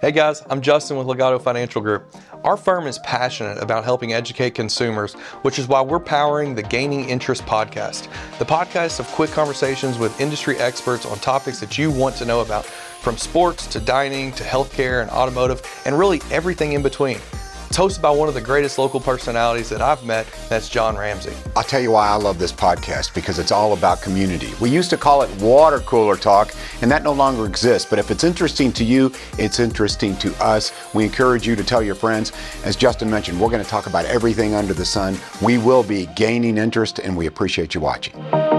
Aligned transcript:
Hey 0.00 0.12
guys, 0.12 0.44
I'm 0.48 0.60
Justin 0.60 0.96
with 0.96 1.08
Legato 1.08 1.40
Financial 1.40 1.82
Group. 1.82 2.14
Our 2.44 2.56
firm 2.56 2.86
is 2.86 3.00
passionate 3.00 3.60
about 3.60 3.82
helping 3.82 4.12
educate 4.12 4.54
consumers, 4.54 5.14
which 5.42 5.58
is 5.58 5.66
why 5.66 5.82
we're 5.82 5.98
powering 5.98 6.54
the 6.54 6.62
Gaining 6.62 7.08
Interest 7.08 7.42
podcast. 7.42 8.06
The 8.38 8.44
podcast 8.44 9.00
of 9.00 9.08
quick 9.08 9.30
conversations 9.30 9.98
with 9.98 10.20
industry 10.20 10.56
experts 10.58 11.04
on 11.04 11.18
topics 11.18 11.58
that 11.58 11.78
you 11.78 11.90
want 11.90 12.14
to 12.18 12.24
know 12.24 12.42
about, 12.42 12.64
from 12.64 13.16
sports 13.16 13.66
to 13.66 13.80
dining 13.80 14.30
to 14.34 14.44
healthcare 14.44 15.02
and 15.02 15.10
automotive, 15.10 15.62
and 15.84 15.98
really 15.98 16.20
everything 16.30 16.74
in 16.74 16.82
between. 16.82 17.18
It's 17.68 17.76
hosted 17.76 18.00
by 18.00 18.10
one 18.10 18.28
of 18.28 18.34
the 18.34 18.40
greatest 18.40 18.78
local 18.78 18.98
personalities 18.98 19.68
that 19.68 19.82
I've 19.82 20.02
met, 20.02 20.26
that's 20.48 20.70
John 20.70 20.96
Ramsey. 20.96 21.34
I'll 21.54 21.62
tell 21.62 21.80
you 21.80 21.90
why 21.90 22.08
I 22.08 22.14
love 22.14 22.38
this 22.38 22.50
podcast 22.50 23.12
because 23.14 23.38
it's 23.38 23.52
all 23.52 23.74
about 23.74 24.00
community. 24.00 24.54
We 24.58 24.70
used 24.70 24.88
to 24.88 24.96
call 24.96 25.20
it 25.20 25.30
water 25.42 25.80
cooler 25.80 26.16
talk, 26.16 26.54
and 26.80 26.90
that 26.90 27.02
no 27.02 27.12
longer 27.12 27.44
exists. 27.44 27.86
But 27.88 27.98
if 27.98 28.10
it's 28.10 28.24
interesting 28.24 28.72
to 28.72 28.84
you, 28.84 29.12
it's 29.36 29.60
interesting 29.60 30.16
to 30.16 30.34
us. 30.42 30.72
We 30.94 31.04
encourage 31.04 31.46
you 31.46 31.56
to 31.56 31.62
tell 31.62 31.82
your 31.82 31.94
friends. 31.94 32.32
As 32.64 32.74
Justin 32.74 33.10
mentioned, 33.10 33.38
we're 33.38 33.50
going 33.50 33.62
to 33.62 33.68
talk 33.68 33.86
about 33.86 34.06
everything 34.06 34.54
under 34.54 34.72
the 34.72 34.86
sun. 34.86 35.18
We 35.42 35.58
will 35.58 35.82
be 35.82 36.06
gaining 36.16 36.56
interest, 36.56 37.00
and 37.00 37.14
we 37.14 37.26
appreciate 37.26 37.74
you 37.74 37.82
watching. 37.82 38.57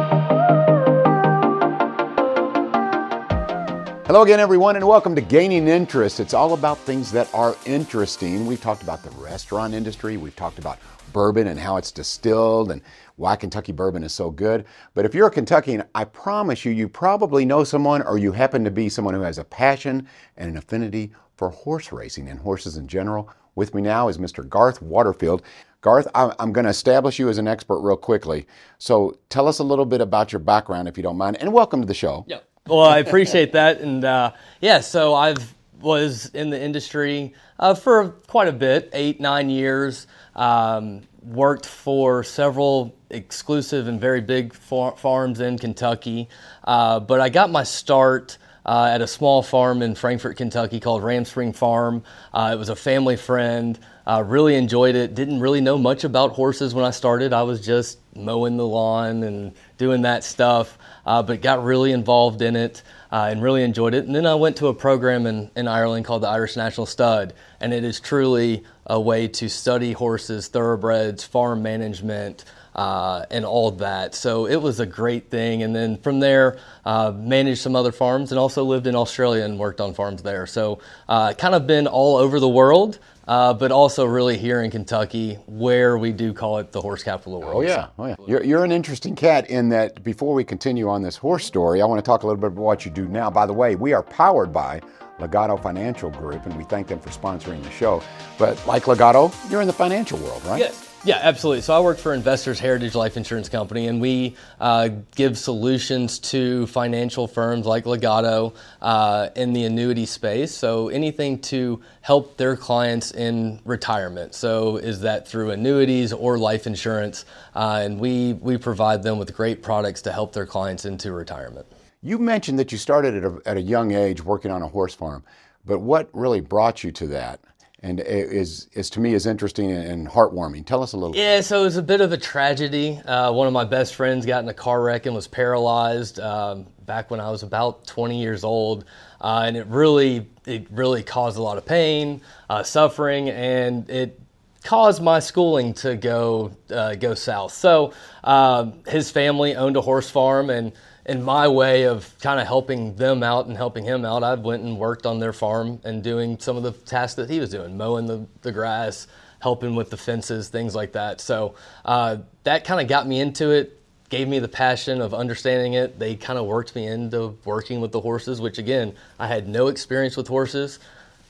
Hello 4.09 4.23
again, 4.23 4.40
everyone, 4.40 4.76
and 4.76 4.88
welcome 4.88 5.13
to 5.13 5.22
Gaining 5.22 5.68
Interest. 5.68 6.20
It's 6.20 6.34
all 6.34 6.55
about 6.55 6.80
things 6.80 7.12
that 7.12 7.31
are 7.31 7.55
interesting. 7.67 8.48
We've 8.48 8.59
talked 8.59 8.81
about 8.81 9.04
the 9.04 9.12
restaurant 9.12 9.76
industry, 9.76 10.17
we've 10.17 10.36
talked 10.36 10.58
about 10.58 10.80
bourbon 11.13 11.45
and 11.45 11.59
how 11.59 11.77
it's 11.77 11.91
distilled 11.91 12.72
and 12.72 12.81
why 13.17 13.36
Kentucky 13.36 13.72
bourbon 13.72 14.03
is 14.03 14.12
so 14.12 14.31
good. 14.31 14.66
But 14.95 15.05
if 15.05 15.14
you're 15.14 15.27
a 15.27 15.31
Kentuckian, 15.31 15.84
I 15.94 16.05
promise 16.05 16.66
you, 16.66 16.72
you 16.72 16.90
probably 16.90 17.45
know 17.45 17.64
someone 17.64 18.02
or 18.02 18.17
you 18.17 18.31
happen 18.31 18.64
to 18.64 18.72
be 18.72 18.90
someone 18.90 19.14
who 19.14 19.22
has 19.22 19.38
a 19.38 19.44
passion 19.44 20.08
and 20.38 20.50
an 20.50 20.58
affinity 20.58 21.12
for 21.36 21.52
horse 21.52 21.91
racing 21.91 22.30
and 22.30 22.39
horses 22.39 22.78
in 22.78 22.88
general. 22.88 23.30
With 23.53 23.76
me 23.76 23.84
now 23.84 24.08
is 24.08 24.17
Mr. 24.17 24.48
Garth 24.48 24.81
Waterfield. 24.81 25.44
Garth, 25.81 26.08
I'm 26.16 26.52
going 26.52 26.66
to 26.66 26.72
establish 26.72 27.19
you 27.19 27.30
as 27.30 27.38
an 27.38 27.47
expert 27.47 27.80
real 27.80 27.95
quickly. 27.95 28.47
So 28.80 29.19
tell 29.30 29.47
us 29.47 29.59
a 29.59 29.64
little 29.64 29.86
bit 29.86 30.02
about 30.02 30.34
your 30.34 30.39
background, 30.39 30.88
if 30.88 30.97
you 30.97 31.03
don't 31.03 31.16
mind, 31.16 31.38
and 31.38 31.53
welcome 31.53 31.80
to 31.80 31.88
the 31.88 31.94
show. 31.94 32.25
Yep. 32.28 32.48
Well, 32.70 32.81
I 32.81 33.00
appreciate 33.00 33.53
that, 33.53 33.81
and 33.81 34.06
uh, 34.06 34.34
yeah, 34.62 34.81
so 34.81 35.16
I've 35.16 35.56
was 35.81 36.28
in 36.36 36.52
the 36.52 36.62
industry 36.62 37.34
uh, 37.58 37.73
for 37.73 38.09
quite 38.28 38.48
a 38.48 38.52
bit, 38.52 38.92
eight 38.94 39.20
nine 39.20 39.50
years. 39.50 40.06
Um, 40.36 41.02
worked 41.23 41.66
for 41.66 42.23
several 42.23 42.95
exclusive 43.09 43.88
and 43.88 44.00
very 44.00 44.22
big 44.22 44.53
far- 44.53 44.95
farms 44.97 45.40
in 45.40 45.58
Kentucky, 45.58 46.30
uh, 46.66 47.00
but 47.00 47.20
I 47.20 47.30
got 47.30 47.50
my 47.50 47.64
start. 47.64 48.38
Uh, 48.66 48.92
at 48.92 49.02
a 49.02 49.08
small 49.08 49.42
farm 49.42 49.81
in 49.81 49.95
Frankfort, 49.95 50.38
Kentucky 50.38 50.80
called 50.80 51.02
Ram 51.02 51.25
Spring 51.25 51.53
Farm. 51.53 52.03
Uh, 52.31 52.52
it 52.53 52.59
was 52.59 52.70
a 52.70 52.75
family 52.75 53.16
friend. 53.16 53.80
Uh, 54.06 54.22
really 54.23 54.53
enjoyed 54.56 54.94
it. 54.94 55.16
Didn't 55.16 55.40
really 55.40 55.62
know 55.62 55.75
much 55.75 56.03
about 56.03 56.34
horses 56.34 56.75
when 56.75 56.86
I 56.86 56.92
started. 56.92 57.34
I 57.34 57.42
was 57.42 57.66
just 57.66 57.97
mowing 58.16 58.58
the 58.58 58.67
lawn 58.67 59.23
and 59.23 59.53
doing 59.78 60.03
that 60.03 60.23
stuff 60.23 60.78
uh, 61.05 61.23
but 61.23 61.42
got 61.42 61.64
really 61.64 61.92
involved 61.92 62.42
in 62.42 62.55
it 62.55 62.83
uh, 63.11 63.28
and 63.30 63.42
really 63.42 63.64
enjoyed 63.64 63.94
it. 63.94 64.05
And 64.05 64.16
then 64.16 64.25
I 64.25 64.36
went 64.36 64.58
to 64.58 64.67
a 64.67 64.73
program 64.73 65.25
in, 65.25 65.52
in 65.56 65.67
Ireland 65.67 66.06
called 66.06 66.23
the 66.23 66.28
Irish 66.28 66.56
National 66.56 66.86
Stud, 66.86 67.33
and 67.59 67.73
it 67.73 67.83
is 67.83 68.00
truly 68.00 68.64
a 68.86 69.00
way 69.00 69.28
to 69.28 69.50
study 69.50 69.94
horses, 69.94 70.47
thoroughbreds, 70.47 71.23
farm 71.23 71.64
management. 71.64 72.45
Uh, 72.80 73.25
and 73.30 73.44
all 73.44 73.72
that. 73.72 74.16
So 74.16 74.45
it 74.45 74.55
was 74.55 74.80
a 74.80 74.85
great 74.85 75.30
thing. 75.30 75.63
And 75.63 75.75
then 75.75 75.97
from 75.97 76.22
there, 76.22 76.58
uh, 76.85 77.11
managed 77.13 77.61
some 77.61 77.75
other 77.75 77.91
farms 77.91 78.31
and 78.31 78.39
also 78.39 78.63
lived 78.63 78.88
in 78.88 78.95
Australia 78.95 79.44
and 79.44 79.59
worked 79.59 79.81
on 79.81 79.94
farms 79.94 80.22
there. 80.23 80.47
So 80.47 80.80
uh, 81.09 81.33
kind 81.33 81.55
of 81.55 81.67
been 81.67 81.88
all 81.88 82.16
over 82.16 82.39
the 82.39 82.47
world 82.47 83.00
uh, 83.30 83.53
but 83.53 83.72
also 83.72 84.05
really 84.05 84.38
here 84.38 84.63
in 84.63 84.72
Kentucky, 84.72 85.35
where 85.45 86.00
we 86.00 86.11
do 86.11 86.33
call 86.33 86.57
it 86.57 86.72
the 86.72 86.81
horse 86.81 87.03
capital 87.03 87.35
of 87.35 87.41
the 87.41 87.45
world. 87.45 87.63
Oh 87.63 87.67
yeah, 87.67 87.88
oh 88.00 88.07
yeah. 88.07 88.16
You're, 88.27 88.44
you're 88.44 88.66
an 88.66 88.72
interesting 88.72 89.16
cat 89.16 89.51
in 89.51 89.69
that. 89.69 90.03
Before 90.03 90.34
we 90.34 90.44
continue 90.44 90.89
on 90.89 91.03
this 91.03 91.16
horse 91.16 91.45
story, 91.45 91.79
I 91.79 91.85
want 91.85 92.00
to 92.00 92.01
talk 92.03 92.23
a 92.23 92.25
little 92.25 92.41
bit 92.41 92.47
about 92.47 92.63
what 92.63 92.85
you 92.85 92.91
do 92.91 93.07
now. 93.07 93.29
By 93.29 93.45
the 93.45 93.53
way, 93.53 93.75
we 93.75 93.94
are 93.94 94.01
powered 94.01 94.51
by 94.51 94.81
Legato 95.19 95.57
Financial 95.57 96.09
Group, 96.09 96.47
and 96.47 96.57
we 96.57 96.63
thank 96.63 96.88
them 96.88 97.00
for 97.00 97.12
sponsoring 97.12 97.62
the 97.62 97.69
show. 97.69 98.01
But 98.39 98.66
like 98.66 98.88
Legato, 98.88 99.31
you're 99.51 99.62
in 99.62 99.68
the 99.68 99.73
financial 99.73 100.18
world, 100.18 100.44
right? 100.45 100.59
Yes. 100.59 100.88
Yeah, 101.06 101.20
absolutely. 101.22 101.62
So 101.62 101.74
I 101.74 101.80
work 101.80 101.98
for 101.98 102.14
Investors 102.14 102.60
Heritage 102.60 102.94
Life 102.94 103.16
Insurance 103.16 103.48
Company, 103.48 103.88
and 103.88 104.02
we 104.02 104.36
uh, 104.60 104.90
give 105.16 105.38
solutions 105.38 106.20
to 106.20 106.68
financial 106.68 107.26
firms 107.26 107.66
like 107.66 107.86
Legato 107.86 108.54
uh, 108.82 109.30
in 109.38 109.54
the 109.54 109.64
annuity 109.64 110.06
space. 110.06 110.54
So 110.54 110.90
anything 110.90 111.40
to 111.44 111.80
help 112.02 112.36
their 112.36 112.58
clients 112.58 113.12
in 113.12 113.62
retirement. 113.64 114.36
So 114.36 114.76
is 114.76 115.00
that 115.00 115.26
through 115.26 115.52
annuities 115.52 116.12
or 116.12 116.38
life 116.38 116.68
insurance? 116.68 117.24
Uh, 117.56 117.80
and 117.81 117.98
we 117.98 118.34
we 118.34 118.58
provide 118.58 119.02
them 119.02 119.18
with 119.18 119.34
great 119.34 119.64
products 119.64 120.02
to 120.02 120.12
help 120.12 120.34
their 120.34 120.46
clients 120.46 120.84
into 120.84 121.14
retirement. 121.14 121.66
You 122.02 122.18
mentioned 122.18 122.60
that 122.60 122.74
you 122.74 122.78
started 122.78 123.16
at 123.16 123.24
a, 123.24 123.42
at 123.46 123.56
a 123.56 123.62
young 123.62 123.94
age 123.94 124.22
working 124.22 124.52
on 124.52 124.64
a 124.64 124.68
horse 124.68 124.96
farm, 124.96 125.24
but 125.66 125.80
what 125.80 126.10
really 126.12 126.42
brought 126.42 126.84
you 126.84 126.92
to 126.92 127.08
that? 127.08 127.40
And 127.81 128.00
is, 128.01 128.67
is 128.73 128.90
to 128.91 129.00
me 129.00 129.13
is 129.13 129.25
interesting 129.25 129.72
and 129.72 130.07
heartwarming. 130.07 130.66
Tell 130.66 130.84
us 130.84 130.94
a 130.94 130.97
little. 130.97 131.16
Yeah, 131.16 131.41
so 131.41 131.62
it 131.62 131.63
was 131.63 131.78
a 131.78 131.84
bit 131.84 132.01
of 132.01 132.12
a 132.12 132.17
tragedy. 132.17 133.00
Uh, 133.06 133.31
one 133.31 133.47
of 133.47 133.53
my 133.53 133.63
best 133.63 133.95
friends 133.95 134.25
got 134.25 134.44
in 134.44 134.50
a 134.50 134.53
car 134.53 134.81
wreck 134.81 135.06
and 135.06 135.16
was 135.16 135.28
paralyzed 135.28 136.19
um, 136.19 136.68
back 136.85 137.09
when 137.09 137.19
I 137.19 137.31
was 137.31 137.44
about 137.44 137.88
20 137.88 138.19
years 138.19 138.44
old, 138.44 138.85
uh, 139.22 139.44
and 139.45 139.56
it 139.56 139.68
really 139.68 140.28
it 140.45 140.68
really 140.72 141.03
caused 141.03 141.38
a 141.38 141.41
lot 141.41 141.57
of 141.57 141.66
pain, 141.66 142.22
uh, 142.50 142.63
suffering, 142.63 143.29
and 143.29 143.89
it 143.89 144.19
caused 144.63 145.01
my 145.01 145.19
schooling 145.19 145.73
to 145.73 145.95
go 145.95 146.51
uh, 146.69 146.95
go 146.95 147.13
south. 147.13 147.53
So 147.53 147.94
um, 148.23 148.84
his 148.88 149.09
family 149.09 149.56
owned 149.56 149.78
a 149.78 149.81
horse 149.81 150.09
farm 150.09 150.50
and 150.50 150.73
in 151.09 151.24
my 151.24 151.47
way 151.47 151.84
of 151.88 152.14
kind 152.22 152.40
of 152.40 152.46
helping 152.46 152.96
them 152.96 153.24
out 153.24 153.47
and 153.47 153.58
helping 153.58 153.84
him 153.84 154.06
out, 154.06 154.24
I 154.24 154.36
went 154.36 154.64
and 154.64 154.78
worked 154.78 155.08
on 155.08 155.20
their 155.20 155.34
farm 155.34 155.81
and 155.84 156.03
doing 156.03 156.38
some 156.40 156.56
of 156.56 156.62
the 156.62 156.72
tasks 156.72 157.16
that 157.16 157.30
he 157.30 157.40
was 157.40 157.50
doing, 157.50 157.75
mowing 157.75 158.06
the, 158.06 158.28
the 158.44 158.52
grass, 158.52 159.08
helping 159.40 159.75
with 159.75 159.90
the 159.90 159.98
fences, 159.98 160.50
things 160.50 160.75
like 160.75 160.92
that. 160.92 161.19
So 161.19 161.56
uh, 161.84 162.18
that 162.44 162.64
kind 162.64 162.80
of 162.80 162.88
got 162.88 163.08
me 163.08 163.19
into 163.19 163.50
it, 163.50 163.81
gave 164.09 164.28
me 164.28 164.38
the 164.38 164.48
passion 164.48 165.02
of 165.02 165.16
understanding 165.16 165.74
it. 165.74 165.98
They 165.98 166.16
kind 166.16 166.38
of 166.38 166.46
worked 166.46 166.75
me 166.75 166.86
into 166.86 167.36
working 167.44 167.81
with 167.81 167.92
the 167.92 168.02
horses, 168.02 168.40
which 168.40 168.59
again, 168.59 168.94
I 169.18 169.25
had 169.25 169.48
no 169.48 169.68
experience 169.68 170.16
with 170.16 170.28
horses. 170.28 170.80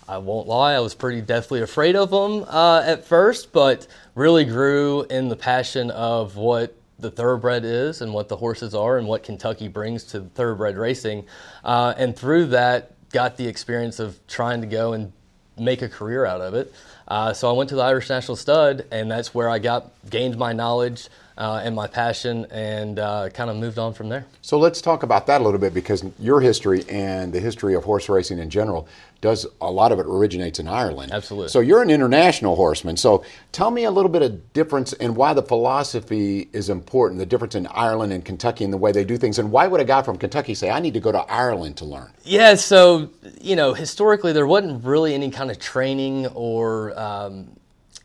I 0.09 0.17
won't 0.17 0.47
lie, 0.47 0.73
I 0.73 0.79
was 0.79 0.95
pretty 0.95 1.21
deathly 1.21 1.61
afraid 1.61 1.95
of 1.95 2.09
them 2.09 2.43
uh, 2.47 2.81
at 2.83 3.05
first, 3.05 3.53
but 3.53 3.87
really 4.15 4.43
grew 4.43 5.03
in 5.03 5.29
the 5.29 5.35
passion 5.35 5.91
of 5.91 6.35
what 6.35 6.75
the 6.99 7.11
thoroughbred 7.11 7.63
is 7.65 8.01
and 8.01 8.13
what 8.13 8.27
the 8.29 8.37
horses 8.37 8.75
are 8.75 8.97
and 8.97 9.07
what 9.07 9.23
Kentucky 9.23 9.67
brings 9.67 10.03
to 10.05 10.21
thoroughbred 10.21 10.77
racing. 10.77 11.25
Uh, 11.63 11.93
and 11.97 12.15
through 12.15 12.47
that, 12.47 12.91
got 13.11 13.37
the 13.37 13.47
experience 13.47 13.99
of 13.99 14.19
trying 14.27 14.61
to 14.61 14.67
go 14.67 14.93
and 14.93 15.11
make 15.57 15.81
a 15.81 15.89
career 15.89 16.25
out 16.25 16.41
of 16.41 16.53
it. 16.53 16.73
Uh, 17.07 17.33
so 17.33 17.49
I 17.49 17.53
went 17.53 17.69
to 17.69 17.75
the 17.75 17.81
Irish 17.81 18.09
National 18.09 18.35
Stud, 18.35 18.85
and 18.91 19.09
that's 19.09 19.33
where 19.33 19.49
I 19.49 19.59
got 19.59 19.91
gained 20.09 20.37
my 20.37 20.53
knowledge 20.53 21.09
uh, 21.37 21.61
and 21.63 21.75
my 21.75 21.87
passion, 21.87 22.45
and 22.51 22.99
uh, 22.99 23.29
kind 23.29 23.49
of 23.49 23.55
moved 23.55 23.79
on 23.79 23.93
from 23.93 24.09
there. 24.09 24.25
So 24.41 24.59
let's 24.59 24.81
talk 24.81 25.03
about 25.03 25.25
that 25.27 25.41
a 25.41 25.43
little 25.43 25.59
bit 25.59 25.73
because 25.73 26.03
your 26.19 26.41
history 26.41 26.83
and 26.89 27.33
the 27.33 27.39
history 27.39 27.73
of 27.73 27.83
horse 27.85 28.09
racing 28.09 28.39
in 28.39 28.49
general 28.49 28.87
does 29.21 29.45
a 29.59 29.69
lot 29.69 29.91
of 29.91 29.99
it 29.99 30.05
originates 30.05 30.59
in 30.59 30.67
Ireland. 30.67 31.11
Absolutely. 31.11 31.49
So 31.49 31.59
you're 31.59 31.81
an 31.81 31.89
international 31.89 32.55
horseman. 32.55 32.95
So 32.97 33.23
tell 33.51 33.69
me 33.69 33.83
a 33.83 33.91
little 33.91 34.11
bit 34.11 34.21
of 34.21 34.53
difference 34.53 34.93
and 34.93 35.15
why 35.15 35.33
the 35.33 35.43
philosophy 35.43 36.49
is 36.53 36.69
important. 36.69 37.19
The 37.19 37.25
difference 37.25 37.55
in 37.55 37.67
Ireland 37.67 38.13
and 38.13 38.23
Kentucky 38.23 38.63
and 38.63 38.71
the 38.71 38.77
way 38.77 38.91
they 38.91 39.03
do 39.03 39.17
things, 39.17 39.39
and 39.39 39.51
why 39.51 39.67
would 39.67 39.81
a 39.81 39.85
guy 39.85 40.01
from 40.01 40.17
Kentucky 40.17 40.55
say, 40.55 40.69
"I 40.69 40.79
need 40.79 40.93
to 40.93 40.99
go 40.99 41.11
to 41.11 41.19
Ireland 41.19 41.77
to 41.77 41.85
learn"? 41.85 42.11
Yeah. 42.23 42.55
So 42.55 43.09
you 43.41 43.55
know, 43.55 43.73
historically 43.73 44.33
there 44.33 44.47
wasn't 44.47 44.83
really 44.83 45.13
any 45.13 45.31
kind 45.31 45.51
of 45.51 45.59
training 45.59 46.27
or 46.27 46.97
um, 46.97 47.49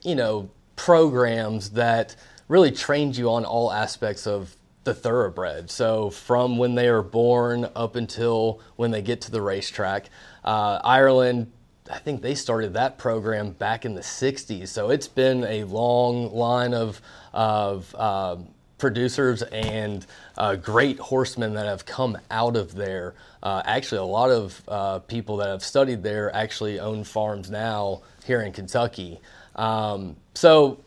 you 0.02 0.14
know 0.14 0.50
programs 0.76 1.70
that 1.70 2.16
really 2.48 2.70
trained 2.70 3.16
you 3.16 3.30
on 3.30 3.44
all 3.44 3.72
aspects 3.72 4.26
of 4.26 4.54
the 4.84 4.94
thoroughbred. 4.94 5.70
So 5.70 6.10
from 6.10 6.58
when 6.58 6.74
they 6.74 6.88
are 6.88 7.02
born 7.02 7.68
up 7.74 7.96
until 7.96 8.60
when 8.76 8.90
they 8.90 9.02
get 9.02 9.20
to 9.22 9.30
the 9.30 9.42
racetrack. 9.42 10.10
Uh, 10.44 10.80
Ireland, 10.84 11.50
I 11.90 11.98
think 11.98 12.22
they 12.22 12.34
started 12.34 12.74
that 12.74 12.98
program 12.98 13.52
back 13.52 13.84
in 13.84 13.94
the 13.94 14.00
60s. 14.00 14.68
So 14.68 14.90
it's 14.90 15.08
been 15.08 15.44
a 15.44 15.64
long 15.64 16.32
line 16.34 16.72
of, 16.72 17.00
of 17.32 17.94
uh, 17.98 18.36
producers 18.78 19.42
and 19.42 20.04
uh, 20.36 20.56
great 20.56 20.98
horsemen 20.98 21.54
that 21.54 21.66
have 21.66 21.86
come 21.86 22.18
out 22.30 22.56
of 22.56 22.74
there. 22.74 23.14
Uh, 23.42 23.62
actually, 23.64 23.98
a 23.98 24.04
lot 24.04 24.30
of 24.30 24.62
uh, 24.68 24.98
people 25.00 25.36
that 25.38 25.48
have 25.48 25.62
studied 25.62 26.02
there 26.02 26.34
actually 26.34 26.80
own 26.80 27.04
farms 27.04 27.50
now 27.50 28.02
here 28.24 28.40
in 28.42 28.52
Kentucky. 28.52 29.20
Um, 29.56 30.16
so 30.34 30.80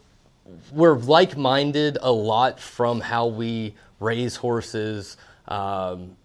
we're 0.72 0.98
like-minded 0.98 1.98
a 2.02 2.12
lot 2.12 2.60
from 2.60 3.02
how 3.02 3.28
we 3.28 3.76
raise 4.00 4.36
horses, 4.36 5.18
um, 5.48 6.16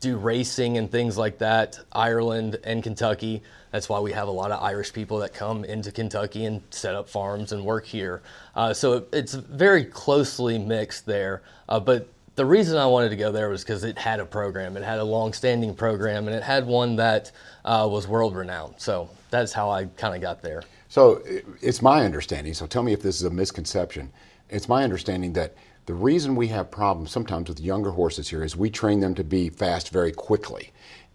do 0.00 0.16
racing 0.16 0.78
and 0.78 0.90
things 0.90 1.16
like 1.16 1.38
that, 1.38 1.78
Ireland 1.92 2.58
and 2.64 2.82
Kentucky. 2.82 3.42
That's 3.70 3.88
why 3.88 4.00
we 4.00 4.12
have 4.12 4.28
a 4.28 4.32
lot 4.32 4.50
of 4.50 4.62
Irish 4.62 4.92
people 4.92 5.18
that 5.20 5.32
come 5.32 5.64
into 5.64 5.92
Kentucky 5.92 6.44
and 6.44 6.60
set 6.70 6.94
up 6.94 7.08
farms 7.08 7.52
and 7.52 7.64
work 7.64 7.86
here. 7.86 8.20
Uh, 8.54 8.74
so 8.74 8.94
it, 8.94 9.08
it's 9.12 9.34
very 9.34 9.84
closely 9.84 10.58
mixed 10.58 11.06
there. 11.06 11.42
Uh, 11.68 11.80
but 11.80 12.08
the 12.34 12.44
reason 12.44 12.76
I 12.78 12.86
wanted 12.86 13.10
to 13.10 13.16
go 13.16 13.30
there 13.30 13.48
was 13.48 13.62
because 13.62 13.84
it 13.84 13.96
had 13.96 14.18
a 14.18 14.26
program. 14.26 14.76
It 14.76 14.82
had 14.82 14.98
a 14.98 15.04
long-standing 15.04 15.74
program, 15.74 16.26
and 16.26 16.34
it 16.34 16.42
had 16.42 16.66
one 16.66 16.96
that 16.96 17.30
uh, 17.64 17.88
was 17.90 18.08
world-renowned. 18.08 18.74
So 18.78 19.08
that's 19.32 19.52
how 19.52 19.70
I 19.70 19.86
kind 19.86 20.14
of 20.14 20.20
got 20.20 20.42
there. 20.42 20.62
So 20.88 21.22
it's 21.60 21.82
my 21.82 22.04
understanding. 22.04 22.54
So 22.54 22.66
tell 22.66 22.82
me 22.82 22.92
if 22.92 23.02
this 23.02 23.16
is 23.16 23.24
a 23.24 23.30
misconception. 23.30 24.12
It's 24.50 24.68
my 24.68 24.84
understanding 24.84 25.32
that 25.32 25.54
the 25.86 25.94
reason 25.94 26.36
we 26.36 26.46
have 26.48 26.70
problems 26.70 27.10
sometimes 27.10 27.48
with 27.48 27.58
younger 27.58 27.90
horses 27.90 28.28
here 28.28 28.44
is 28.44 28.54
we 28.54 28.70
train 28.70 29.00
them 29.00 29.14
to 29.16 29.24
be 29.24 29.48
fast 29.48 29.88
very 29.88 30.12
quickly 30.12 30.70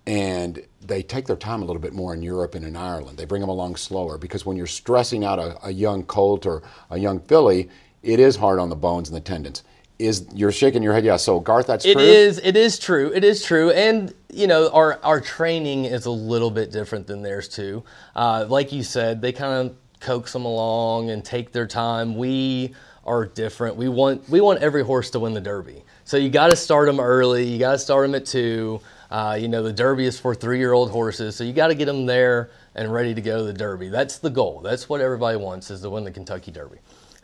and 0.07 0.65
they 0.81 1.03
take 1.03 1.27
their 1.27 1.35
time 1.35 1.61
a 1.61 1.65
little 1.65 1.81
bit 1.81 1.93
more 1.93 2.13
in 2.13 2.21
Europe 2.21 2.55
and 2.55 2.65
in 2.65 2.75
Ireland. 2.75 3.17
They 3.17 3.25
bring 3.25 3.41
them 3.41 3.49
along 3.49 3.75
slower 3.75 4.17
because 4.17 4.45
when 4.45 4.57
you're 4.57 4.65
stressing 4.65 5.23
out 5.23 5.37
a, 5.37 5.67
a, 5.67 5.71
young 5.71 6.03
colt 6.03 6.45
or 6.45 6.63
a 6.89 6.97
young 6.97 7.19
filly, 7.19 7.69
it 8.03 8.19
is 8.19 8.37
hard 8.37 8.57
on 8.57 8.69
the 8.69 8.75
bones 8.75 9.09
and 9.09 9.15
the 9.15 9.21
tendons. 9.21 9.63
Is 9.99 10.27
you're 10.33 10.51
shaking 10.51 10.83
your 10.83 10.93
head? 10.93 11.03
Yeah. 11.03 11.17
So 11.17 11.39
Garth, 11.39 11.67
that's 11.67 11.85
it 11.85 11.93
true. 11.93 12.01
It 12.01 12.07
is. 12.07 12.39
It 12.43 12.55
is 12.55 12.77
true. 12.77 13.11
It 13.13 13.23
is 13.23 13.43
true. 13.43 13.71
And 13.71 14.13
you 14.31 14.45
know, 14.45 14.69
our 14.69 14.99
our 15.03 15.19
training 15.19 15.85
is 15.85 16.05
a 16.05 16.11
little 16.11 16.51
bit 16.51 16.71
different 16.71 17.07
than 17.07 17.23
theirs 17.23 17.47
too. 17.47 17.83
Uh, 18.15 18.45
like 18.47 18.71
you 18.71 18.83
said, 18.83 19.21
they 19.21 19.31
kind 19.31 19.69
of 19.69 19.75
coax 19.99 20.33
them 20.33 20.45
along 20.45 21.09
and 21.09 21.25
take 21.25 21.51
their 21.51 21.65
time. 21.65 22.15
We 22.15 22.75
are 23.05 23.25
different. 23.25 23.75
We 23.77 23.89
want 23.89 24.29
we 24.29 24.41
want 24.41 24.61
every 24.61 24.83
horse 24.83 25.09
to 25.11 25.19
win 25.19 25.33
the 25.33 25.41
Derby. 25.41 25.83
So 26.03 26.17
you 26.17 26.29
got 26.29 26.47
to 26.47 26.55
start 26.55 26.87
them 26.87 26.99
early. 26.99 27.45
You 27.45 27.57
got 27.57 27.71
to 27.71 27.79
start 27.79 28.05
them 28.07 28.15
at 28.15 28.25
two. 28.25 28.81
Uh, 29.09 29.37
you 29.39 29.47
know, 29.47 29.63
the 29.63 29.73
Derby 29.73 30.05
is 30.05 30.19
for 30.19 30.35
three 30.35 30.59
year 30.59 30.73
old 30.73 30.91
horses, 30.91 31.35
so 31.35 31.43
you 31.43 31.53
got 31.53 31.67
to 31.67 31.75
get 31.75 31.85
them 31.85 32.05
there 32.05 32.51
and 32.75 32.91
ready 32.93 33.15
to 33.15 33.21
go 33.21 33.37
to 33.37 33.43
the 33.43 33.53
Derby. 33.53 33.89
That's 33.89 34.17
the 34.17 34.29
goal. 34.29 34.61
That's 34.61 34.89
what 34.89 35.01
everybody 35.01 35.37
wants 35.37 35.71
is 35.71 35.81
to 35.81 35.89
win 35.89 36.03
the 36.03 36.11
Kentucky 36.11 36.51
Derby. 36.51 36.77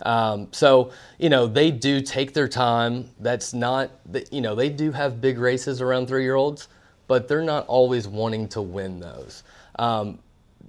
Um, 0.03 0.49
so, 0.51 0.91
you 1.17 1.29
know, 1.29 1.47
they 1.47 1.71
do 1.71 2.01
take 2.01 2.33
their 2.33 2.47
time. 2.47 3.09
That's 3.19 3.53
not, 3.53 3.89
you 4.31 4.41
know, 4.41 4.53
they 4.53 4.69
do 4.69 4.91
have 4.91 5.21
big 5.21 5.39
races 5.39 5.81
around 5.81 6.07
three 6.07 6.23
year 6.23 6.35
olds, 6.35 6.67
but 7.07 7.27
they're 7.27 7.43
not 7.43 7.65
always 7.67 8.07
wanting 8.07 8.47
to 8.49 8.61
win 8.61 8.99
those. 8.99 9.43
Um, 9.79 10.19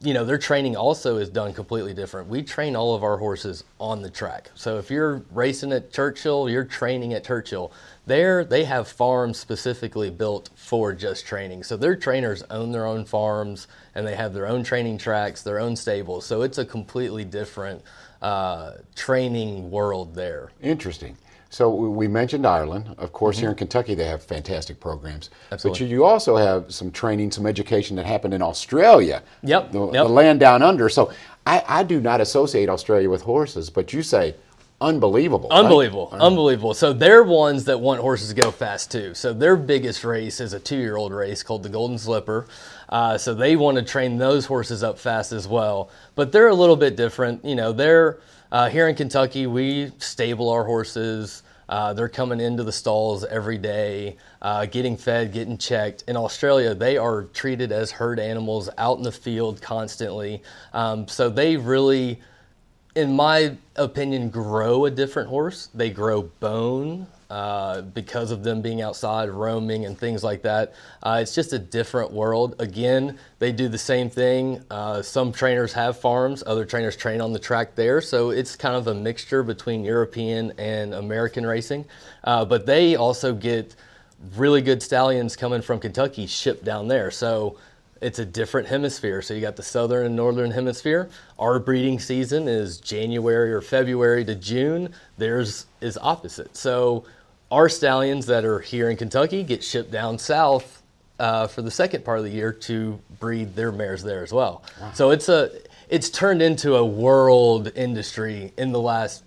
you 0.02 0.12
know, 0.12 0.24
their 0.24 0.38
training 0.38 0.76
also 0.76 1.16
is 1.16 1.30
done 1.30 1.54
completely 1.54 1.94
different. 1.94 2.28
We 2.28 2.42
train 2.42 2.76
all 2.76 2.94
of 2.94 3.02
our 3.02 3.16
horses 3.16 3.64
on 3.80 4.02
the 4.02 4.10
track. 4.10 4.50
So 4.54 4.76
if 4.78 4.90
you're 4.90 5.22
racing 5.30 5.72
at 5.72 5.92
Churchill, 5.92 6.50
you're 6.50 6.64
training 6.64 7.14
at 7.14 7.24
Churchill. 7.24 7.72
There, 8.06 8.44
they 8.44 8.64
have 8.64 8.86
farms 8.86 9.38
specifically 9.38 10.10
built 10.10 10.50
for 10.56 10.92
just 10.92 11.26
training. 11.26 11.62
So 11.62 11.76
their 11.76 11.96
trainers 11.96 12.42
own 12.50 12.72
their 12.72 12.86
own 12.86 13.04
farms 13.04 13.66
and 13.94 14.06
they 14.06 14.16
have 14.16 14.34
their 14.34 14.46
own 14.46 14.62
training 14.62 14.98
tracks, 14.98 15.42
their 15.42 15.58
own 15.58 15.74
stables. 15.74 16.26
So 16.26 16.42
it's 16.42 16.58
a 16.58 16.66
completely 16.66 17.24
different 17.24 17.82
uh, 18.24 18.78
training 18.94 19.70
world 19.70 20.14
there. 20.14 20.50
Interesting. 20.62 21.16
So 21.50 21.72
we 21.72 22.08
mentioned 22.08 22.46
Ireland. 22.46 22.94
Of 22.98 23.12
course, 23.12 23.36
mm-hmm. 23.36 23.42
here 23.42 23.50
in 23.50 23.56
Kentucky, 23.56 23.94
they 23.94 24.06
have 24.06 24.24
fantastic 24.24 24.80
programs. 24.80 25.30
Absolutely. 25.52 25.86
But 25.86 25.90
you 25.90 26.04
also 26.04 26.36
have 26.36 26.72
some 26.72 26.90
training, 26.90 27.30
some 27.30 27.46
education 27.46 27.94
that 27.96 28.06
happened 28.06 28.34
in 28.34 28.42
Australia. 28.42 29.22
Yep. 29.42 29.72
The, 29.72 29.84
yep. 29.84 29.92
the 29.92 30.08
land 30.08 30.40
down 30.40 30.62
under. 30.62 30.88
So 30.88 31.12
I, 31.46 31.62
I, 31.68 31.82
do 31.84 32.00
not 32.00 32.20
associate 32.20 32.68
Australia 32.68 33.08
with 33.10 33.22
horses, 33.22 33.70
but 33.70 33.92
you 33.92 34.02
say 34.02 34.34
unbelievable. 34.80 35.48
Unbelievable. 35.50 36.10
Right? 36.12 36.20
Unbelievable. 36.20 36.74
So 36.74 36.92
they're 36.92 37.22
ones 37.22 37.64
that 37.64 37.80
want 37.80 38.00
horses 38.00 38.28
to 38.28 38.34
go 38.34 38.50
fast 38.50 38.92
too. 38.92 39.14
So 39.14 39.32
their 39.32 39.56
biggest 39.56 40.04
race 40.04 40.40
is 40.40 40.52
a 40.52 40.60
two 40.60 40.78
year 40.78 40.96
old 40.96 41.12
race 41.12 41.42
called 41.42 41.62
the 41.62 41.68
Golden 41.68 41.98
Slipper. 41.98 42.46
Uh, 42.88 43.18
so 43.18 43.34
they 43.34 43.56
want 43.56 43.76
to 43.78 43.82
train 43.82 44.18
those 44.18 44.46
horses 44.46 44.82
up 44.82 44.98
fast 44.98 45.32
as 45.32 45.48
well. 45.48 45.90
But 46.14 46.32
they're 46.32 46.48
a 46.48 46.54
little 46.54 46.76
bit 46.76 46.96
different. 46.96 47.44
You 47.44 47.54
know, 47.54 47.72
they're 47.72 48.18
uh, 48.52 48.68
here 48.68 48.88
in 48.88 48.94
Kentucky, 48.94 49.48
we 49.48 49.90
stable 49.98 50.48
our 50.48 50.64
horses. 50.64 51.42
Uh, 51.68 51.92
they're 51.92 52.08
coming 52.08 52.40
into 52.40 52.62
the 52.62 52.70
stalls 52.70 53.24
every 53.24 53.58
day, 53.58 54.16
uh, 54.42 54.66
getting 54.66 54.96
fed, 54.96 55.32
getting 55.32 55.58
checked. 55.58 56.04
In 56.06 56.16
Australia, 56.16 56.74
they 56.74 56.96
are 56.96 57.24
treated 57.32 57.72
as 57.72 57.90
herd 57.90 58.20
animals 58.20 58.68
out 58.78 58.98
in 58.98 59.02
the 59.02 59.10
field 59.10 59.62
constantly. 59.62 60.42
Um, 60.72 61.08
so 61.08 61.28
they 61.30 61.56
really, 61.56 62.20
in 62.94 63.14
my 63.14 63.56
opinion, 63.76 64.30
grow 64.30 64.84
a 64.84 64.90
different 64.90 65.28
horse. 65.28 65.68
They 65.74 65.90
grow 65.90 66.22
bone. 66.22 67.06
Uh, 67.30 67.80
because 67.80 68.30
of 68.30 68.44
them 68.44 68.62
being 68.62 68.80
outside 68.80 69.28
roaming 69.28 69.86
and 69.86 69.98
things 69.98 70.22
like 70.22 70.42
that. 70.42 70.72
Uh, 71.02 71.18
it's 71.20 71.34
just 71.34 71.52
a 71.52 71.58
different 71.58 72.12
world. 72.12 72.54
Again, 72.60 73.18
they 73.40 73.50
do 73.50 73.66
the 73.66 73.78
same 73.78 74.08
thing. 74.08 74.62
Uh, 74.70 75.02
some 75.02 75.32
trainers 75.32 75.72
have 75.72 75.98
farms, 75.98 76.44
other 76.46 76.64
trainers 76.64 76.94
train 76.96 77.20
on 77.20 77.32
the 77.32 77.38
track 77.40 77.74
there. 77.74 78.00
So 78.00 78.30
it's 78.30 78.54
kind 78.54 78.76
of 78.76 78.86
a 78.86 78.94
mixture 78.94 79.42
between 79.42 79.82
European 79.82 80.52
and 80.58 80.94
American 80.94 81.44
racing. 81.44 81.86
Uh, 82.22 82.44
but 82.44 82.66
they 82.66 82.94
also 82.94 83.34
get 83.34 83.74
really 84.36 84.62
good 84.62 84.80
stallions 84.80 85.34
coming 85.34 85.62
from 85.62 85.80
Kentucky 85.80 86.26
shipped 86.26 86.64
down 86.64 86.86
there. 86.86 87.10
So 87.10 87.56
it's 88.04 88.18
a 88.18 88.24
different 88.24 88.68
hemisphere. 88.68 89.22
So 89.22 89.32
you 89.32 89.40
got 89.40 89.56
the 89.56 89.62
southern 89.62 90.04
and 90.04 90.14
northern 90.14 90.50
hemisphere. 90.50 91.08
Our 91.38 91.58
breeding 91.58 91.98
season 91.98 92.48
is 92.48 92.76
January 92.76 93.50
or 93.50 93.62
February 93.62 94.26
to 94.26 94.34
June. 94.34 94.92
Theirs 95.16 95.64
is 95.80 95.96
opposite. 95.96 96.54
So 96.54 97.06
our 97.50 97.70
stallions 97.70 98.26
that 98.26 98.44
are 98.44 98.60
here 98.60 98.90
in 98.90 98.98
Kentucky 98.98 99.42
get 99.42 99.64
shipped 99.64 99.90
down 99.90 100.18
south 100.18 100.82
uh, 101.18 101.46
for 101.46 101.62
the 101.62 101.70
second 101.70 102.04
part 102.04 102.18
of 102.18 102.24
the 102.24 102.30
year 102.30 102.52
to 102.52 103.00
breed 103.20 103.56
their 103.56 103.72
mares 103.72 104.02
there 104.02 104.22
as 104.22 104.34
well. 104.34 104.62
Wow. 104.80 104.92
So 104.92 105.10
it's 105.10 105.30
a 105.30 105.50
it's 105.88 106.10
turned 106.10 106.42
into 106.42 106.76
a 106.76 106.84
world 106.84 107.72
industry 107.74 108.52
in 108.58 108.72
the 108.72 108.80
last 108.80 109.22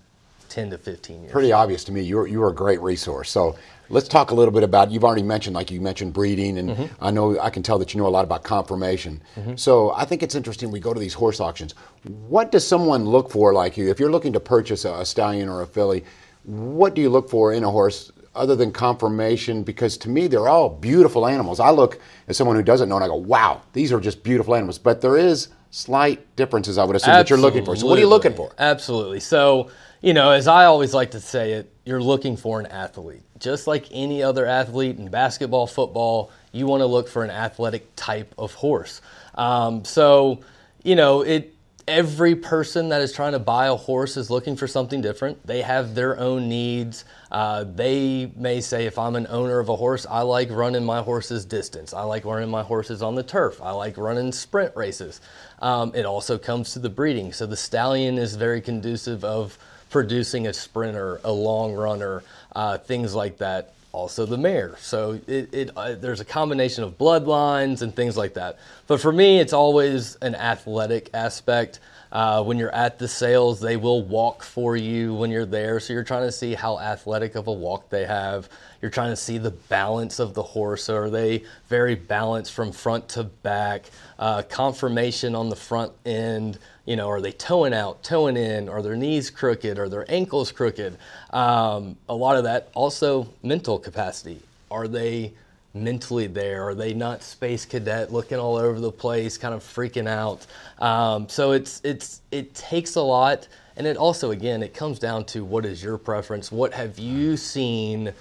10 0.50 0.70
to 0.72 0.78
15 0.78 1.22
years. 1.22 1.32
Pretty 1.32 1.52
obvious 1.52 1.84
to 1.86 1.92
me. 1.92 2.02
You're, 2.02 2.28
you're 2.28 2.50
a 2.50 2.54
great 2.54 2.82
resource. 2.82 3.30
So 3.30 3.56
let's 3.90 4.08
talk 4.08 4.32
a 4.32 4.36
little 4.36 4.54
bit 4.54 4.64
about, 4.64 4.92
you've 4.92 5.04
already 5.04 5.24
mentioned, 5.24 5.56
like 5.56 5.72
you 5.72 5.82
mentioned 5.82 6.14
breeding, 6.14 6.58
and 6.58 6.70
mm-hmm. 6.70 7.04
I 7.04 7.12
know, 7.12 7.40
I 7.40 7.50
can 7.50 7.64
tell 7.64 7.80
that 7.80 7.94
you 7.94 8.00
know 8.00 8.08
a 8.08 8.10
lot 8.10 8.26
about 8.26 8.44
conformation. 8.44 9.22
Mm-hmm. 9.36 9.56
So 9.56 9.94
I 9.94 10.06
think 10.06 10.24
it's 10.24 10.36
interesting, 10.36 10.72
we 10.72 10.80
go 10.80 10.94
to 10.94 11.00
these 11.00 11.14
horse 11.14 11.40
auctions. 11.40 11.74
What 12.04 12.52
does 12.52 12.66
someone 12.66 13.06
look 13.06 13.32
for, 13.32 13.54
like 13.54 13.78
you, 13.78 13.90
if 13.90 14.00
you're 14.00 14.12
looking 14.12 14.34
to 14.34 14.40
purchase 14.40 14.86
a, 14.86 14.94
a 14.96 15.06
stallion 15.06 15.50
or 15.50 15.62
a 15.62 15.68
filly, 15.68 16.04
what 16.44 16.94
do 16.94 17.02
you 17.02 17.10
look 17.10 17.30
for 17.30 17.54
in 17.54 17.64
a 17.64 17.72
horse 17.72 18.12
other 18.36 18.56
than 18.56 18.72
conformation? 18.72 19.64
Because 19.64 19.98
to 19.98 20.10
me, 20.10 20.28
they're 20.28 20.48
all 20.48 20.70
beautiful 20.70 21.28
animals. 21.28 21.60
I 21.60 21.72
look 21.72 22.00
at 22.28 22.36
someone 22.36 22.56
who 22.56 22.64
doesn't 22.64 22.88
know 22.88 22.96
and 22.96 23.04
I 23.04 23.08
go, 23.08 23.16
wow, 23.16 23.62
these 23.74 23.92
are 23.92 24.00
just 24.00 24.24
beautiful 24.24 24.56
animals. 24.56 24.78
But 24.78 25.02
there 25.02 25.18
is 25.18 25.50
slight 25.72 26.36
differences, 26.36 26.78
I 26.78 26.84
would 26.84 26.96
assume, 26.96 27.12
Absolutely. 27.12 27.24
that 27.24 27.30
you're 27.30 27.52
looking 27.52 27.66
for. 27.66 27.76
So 27.76 27.88
what 27.88 27.98
are 27.98 28.02
you 28.02 28.08
looking 28.08 28.34
for? 28.34 28.52
Absolutely. 28.58 29.20
So, 29.20 29.70
you 30.02 30.14
know, 30.14 30.32
as 30.32 30.48
I 30.48 30.66
always 30.66 30.94
like 30.94 31.12
to 31.12 31.20
say 31.20 31.54
it, 31.54 31.72
you're 31.86 32.02
looking 32.02 32.38
for 32.38 32.60
an 32.60 32.66
athlete. 32.68 33.24
Just 33.40 33.68
like 33.68 33.88
any 33.92 34.24
other 34.24 34.46
athlete 34.46 34.98
in 34.98 35.10
basketball, 35.10 35.68
football, 35.68 36.32
you 36.52 36.66
want 36.66 36.82
to 36.82 36.86
look 36.86 37.08
for 37.08 37.24
an 37.24 37.30
athletic 37.30 37.96
type 37.96 38.34
of 38.38 38.54
horse. 38.54 39.02
Um, 39.36 39.86
so, 39.86 40.42
you 40.84 40.96
know, 40.96 41.22
it 41.22 41.54
every 41.88 42.36
person 42.36 42.90
that 42.90 43.02
is 43.02 43.14
trying 43.14 43.32
to 43.32 43.40
buy 43.40 43.68
a 43.68 43.76
horse 43.76 44.18
is 44.18 44.30
looking 44.30 44.56
for 44.58 44.68
something 44.68 45.02
different. 45.02 45.46
They 45.48 45.62
have 45.62 45.96
their 45.96 46.20
own 46.20 46.50
needs. 46.50 47.06
Uh, 47.32 47.64
they 47.64 48.32
may 48.36 48.60
say, 48.60 48.86
if 48.86 49.00
I'm 49.00 49.16
an 49.16 49.26
owner 49.30 49.60
of 49.60 49.70
a 49.70 49.76
horse, 49.76 50.06
I 50.10 50.22
like 50.22 50.50
running 50.52 50.84
my 50.84 51.02
horses 51.02 51.46
distance. 51.46 51.94
I 51.94 52.04
like 52.04 52.26
running 52.26 52.50
my 52.50 52.64
horses 52.64 53.02
on 53.02 53.16
the 53.16 53.24
turf. 53.24 53.62
I 53.62 53.72
like 53.72 53.98
running 53.98 54.34
sprint 54.34 54.76
races. 54.76 55.22
Um, 55.60 55.94
it 55.96 56.06
also 56.06 56.38
comes 56.38 56.74
to 56.74 56.80
the 56.80 56.90
breeding. 56.90 57.32
So 57.32 57.46
the 57.46 57.58
stallion 57.58 58.18
is 58.18 58.36
very 58.36 58.60
conducive 58.60 59.24
of 59.24 59.58
producing 59.90 60.48
a 60.48 60.54
sprinter, 60.54 61.22
a 61.24 61.32
long 61.32 61.74
runner, 61.74 62.24
uh, 62.54 62.78
things 62.78 63.16
like 63.16 63.38
that 63.38 63.74
also 63.92 64.26
the 64.26 64.38
mare. 64.38 64.76
So 64.80 65.20
it, 65.28 65.54
it 65.54 65.72
uh, 65.76 65.96
there's 65.96 66.20
a 66.20 66.26
combination 66.26 66.84
of 66.84 66.98
bloodlines 66.98 67.82
and 67.82 67.96
things 67.96 68.18
like 68.18 68.34
that. 68.36 68.60
But 68.88 69.00
for 69.02 69.12
me, 69.12 69.40
it's 69.40 69.54
always 69.54 70.16
an 70.22 70.36
athletic 70.36 71.10
aspect. 71.14 71.80
Uh, 72.12 72.44
when 72.44 72.58
you're 72.58 72.74
at 72.74 73.00
the 73.00 73.08
sales, 73.08 73.60
they 73.60 73.78
will 73.78 74.04
walk 74.04 74.44
for 74.44 74.78
you 74.78 75.14
when 75.14 75.30
you're 75.30 75.46
there. 75.46 75.80
So 75.80 75.94
you're 75.94 76.04
trying 76.04 76.24
to 76.24 76.32
see 76.32 76.54
how 76.54 76.80
athletic 76.80 77.36
of 77.36 77.48
a 77.48 77.52
walk 77.52 77.90
they 77.90 78.06
have. 78.06 78.50
You're 78.82 78.92
trying 78.92 79.12
to 79.12 79.16
see 79.18 79.38
the 79.38 79.52
balance 79.52 80.20
of 80.20 80.34
the 80.34 80.44
horse. 80.44 80.90
Are 80.90 81.10
they 81.10 81.44
very 81.68 81.96
balanced 81.96 82.54
from 82.54 82.72
front 82.72 83.10
to 83.10 83.24
back? 83.24 83.90
Uh, 84.20 84.44
conformation 84.44 85.36
on 85.36 85.50
the 85.50 85.56
front 85.56 85.92
end. 86.06 86.60
You 86.86 86.96
know, 86.96 87.10
are 87.10 87.20
they 87.20 87.34
toeing 87.34 87.74
out, 87.74 88.04
toeing 88.04 88.38
in? 88.38 88.70
Are 88.70 88.82
their 88.82 88.96
knees 88.96 89.30
crooked? 89.30 89.78
Are 89.78 89.90
their 89.90 90.10
ankles 90.10 90.52
crooked? 90.52 90.98
Um, 91.32 91.98
a 92.08 92.16
lot 92.16 92.38
of 92.38 92.46
that 92.46 92.70
also 92.74 93.28
mental 93.44 93.80
capacity. 93.80 94.42
Are 94.72 94.88
they 94.88 95.34
mentally 95.74 96.28
there? 96.28 96.68
Are 96.68 96.76
they 96.76 96.94
not 96.94 97.24
space 97.24 97.66
cadet 97.66 98.12
looking 98.12 98.38
all 98.40 98.56
over 98.56 98.80
the 98.80 98.92
place, 98.92 99.38
kind 99.38 99.54
of 99.54 99.64
freaking 99.64 100.08
out? 100.08 100.46
Um, 100.80 101.30
so 101.30 101.52
it's 101.52 101.82
it's 101.84 102.22
it 102.32 102.54
takes 102.54 102.96
a 102.96 103.02
lot, 103.02 103.48
and 103.76 103.86
it 103.88 103.98
also 103.98 104.32
again 104.32 104.64
it 104.64 104.74
comes 104.74 105.00
down 105.00 105.26
to 105.26 105.44
what 105.46 105.66
is 105.66 105.84
your 105.84 105.98
preference? 105.98 106.52
What 106.52 106.74
have 106.74 107.00
you 107.00 107.38
seen? 107.38 108.14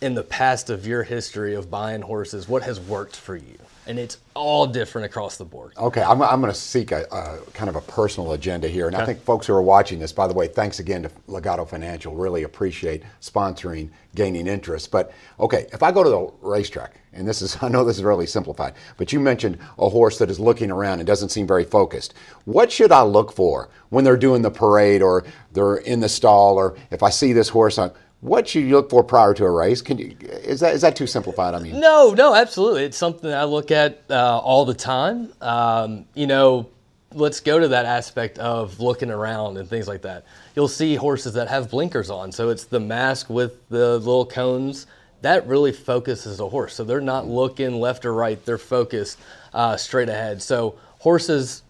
in 0.00 0.12
the 0.12 0.22
past 0.22 0.68
of 0.68 0.86
your 0.86 1.02
history 1.02 1.54
of 1.54 1.70
buying 1.70 2.02
horses, 2.02 2.46
what 2.46 2.62
has 2.62 2.78
worked 2.78 3.16
for 3.16 3.36
you? 3.36 3.56
And 3.86 3.98
it's 3.98 4.18
all 4.34 4.66
different 4.66 5.04
across 5.04 5.36
the 5.36 5.44
board. 5.44 5.74
Okay, 5.76 6.02
I'm, 6.02 6.22
I'm 6.22 6.40
going 6.40 6.52
to 6.52 6.58
seek 6.58 6.90
a, 6.90 7.04
a, 7.12 7.50
kind 7.52 7.68
of 7.68 7.76
a 7.76 7.80
personal 7.82 8.32
agenda 8.32 8.66
here. 8.66 8.86
And 8.86 8.96
I 8.96 9.04
think 9.04 9.20
folks 9.20 9.46
who 9.46 9.54
are 9.54 9.62
watching 9.62 9.98
this, 9.98 10.12
by 10.12 10.26
the 10.26 10.34
way, 10.34 10.48
thanks 10.48 10.78
again 10.78 11.02
to 11.02 11.10
Legato 11.26 11.64
Financial. 11.64 12.14
Really 12.14 12.44
appreciate 12.44 13.02
sponsoring 13.20 13.90
Gaining 14.14 14.46
Interest. 14.46 14.90
But 14.90 15.12
okay, 15.38 15.66
if 15.72 15.82
I 15.82 15.92
go 15.92 16.02
to 16.02 16.10
the 16.10 16.32
racetrack, 16.40 16.94
and 17.12 17.28
this 17.28 17.42
is, 17.42 17.56
I 17.62 17.68
know 17.68 17.84
this 17.84 17.98
is 17.98 18.04
really 18.04 18.26
simplified, 18.26 18.74
but 18.96 19.12
you 19.12 19.20
mentioned 19.20 19.58
a 19.78 19.88
horse 19.88 20.18
that 20.18 20.30
is 20.30 20.40
looking 20.40 20.70
around 20.70 21.00
and 21.00 21.06
doesn't 21.06 21.28
seem 21.28 21.46
very 21.46 21.64
focused. 21.64 22.14
What 22.44 22.72
should 22.72 22.92
I 22.92 23.02
look 23.02 23.32
for 23.32 23.68
when 23.90 24.04
they're 24.04 24.16
doing 24.16 24.42
the 24.42 24.50
parade 24.50 25.02
or 25.02 25.24
they're 25.52 25.76
in 25.76 26.00
the 26.00 26.08
stall, 26.08 26.56
or 26.56 26.76
if 26.90 27.02
I 27.02 27.10
see 27.10 27.32
this 27.32 27.48
horse 27.48 27.78
on, 27.78 27.92
what 28.24 28.48
should 28.48 28.62
you 28.62 28.70
look 28.70 28.88
for 28.88 29.04
prior 29.04 29.34
to 29.34 29.44
a 29.44 29.50
race? 29.50 29.82
Can 29.82 29.98
you 29.98 30.16
is 30.22 30.60
that 30.60 30.74
is 30.74 30.80
that 30.80 30.96
too 30.96 31.06
simplified? 31.06 31.52
I 31.52 31.58
mean, 31.58 31.78
no, 31.78 32.14
no, 32.16 32.34
absolutely. 32.34 32.84
It's 32.84 32.96
something 32.96 33.30
I 33.30 33.44
look 33.44 33.70
at 33.70 34.02
uh, 34.08 34.38
all 34.38 34.64
the 34.64 34.72
time. 34.72 35.30
Um, 35.42 36.06
you 36.14 36.26
know, 36.26 36.70
let's 37.12 37.40
go 37.40 37.58
to 37.58 37.68
that 37.68 37.84
aspect 37.84 38.38
of 38.38 38.80
looking 38.80 39.10
around 39.10 39.58
and 39.58 39.68
things 39.68 39.86
like 39.86 40.00
that. 40.02 40.24
You'll 40.56 40.68
see 40.68 40.94
horses 40.94 41.34
that 41.34 41.48
have 41.48 41.70
blinkers 41.70 42.08
on, 42.08 42.32
so 42.32 42.48
it's 42.48 42.64
the 42.64 42.80
mask 42.80 43.28
with 43.28 43.68
the 43.68 43.98
little 43.98 44.24
cones. 44.24 44.86
That 45.20 45.46
really 45.46 45.72
focuses 45.72 46.40
a 46.40 46.48
horse, 46.48 46.74
so 46.74 46.82
they're 46.82 47.02
not 47.02 47.26
looking 47.26 47.78
left 47.78 48.06
or 48.06 48.14
right; 48.14 48.42
they're 48.46 48.56
focused 48.56 49.18
uh, 49.52 49.76
straight 49.76 50.08
ahead. 50.08 50.40
So 50.40 50.76
horses, 51.00 51.62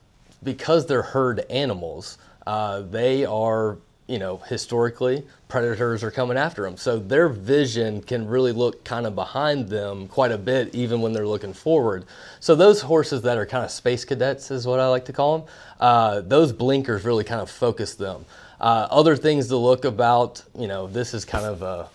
because 0.44 0.86
they're 0.86 1.02
herd 1.02 1.40
animals, 1.50 2.16
uh, 2.46 2.82
they 2.82 3.24
are 3.24 3.78
you 4.06 4.18
know, 4.18 4.36
historically, 4.48 5.24
predators 5.48 6.04
are 6.04 6.10
coming 6.10 6.36
after 6.36 6.62
them. 6.62 6.76
So 6.76 6.98
their 6.98 7.28
vision 7.28 8.02
can 8.02 8.26
really 8.26 8.52
look 8.52 8.84
kind 8.84 9.06
of 9.06 9.14
behind 9.14 9.68
them 9.68 10.08
quite 10.08 10.30
a 10.30 10.36
bit, 10.36 10.74
even 10.74 11.00
when 11.00 11.12
they're 11.12 11.26
looking 11.26 11.54
forward. 11.54 12.04
So 12.40 12.54
those 12.54 12.82
horses 12.82 13.22
that 13.22 13.38
are 13.38 13.46
kind 13.46 13.64
of 13.64 13.70
space 13.70 14.04
cadets, 14.04 14.50
is 14.50 14.66
what 14.66 14.78
I 14.78 14.88
like 14.88 15.06
to 15.06 15.12
call 15.12 15.38
them, 15.38 15.48
uh, 15.80 16.20
those 16.20 16.52
blinkers 16.52 17.04
really 17.04 17.24
kind 17.24 17.40
of 17.40 17.50
focus 17.50 17.94
them. 17.94 18.26
Uh, 18.60 18.88
other 18.90 19.16
things 19.16 19.48
to 19.48 19.56
look 19.56 19.84
about, 19.84 20.42
you 20.58 20.66
know, 20.66 20.86
this 20.86 21.14
is 21.14 21.24
kind 21.24 21.46
of 21.46 21.62
a 21.62 21.88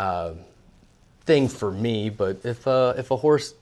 uh, 0.00 0.32
thing 1.26 1.46
for 1.46 1.70
me, 1.70 2.08
but 2.08 2.40
if, 2.44 2.66
uh, 2.66 2.94
if 2.96 3.10
a 3.10 3.16
horse 3.16 3.54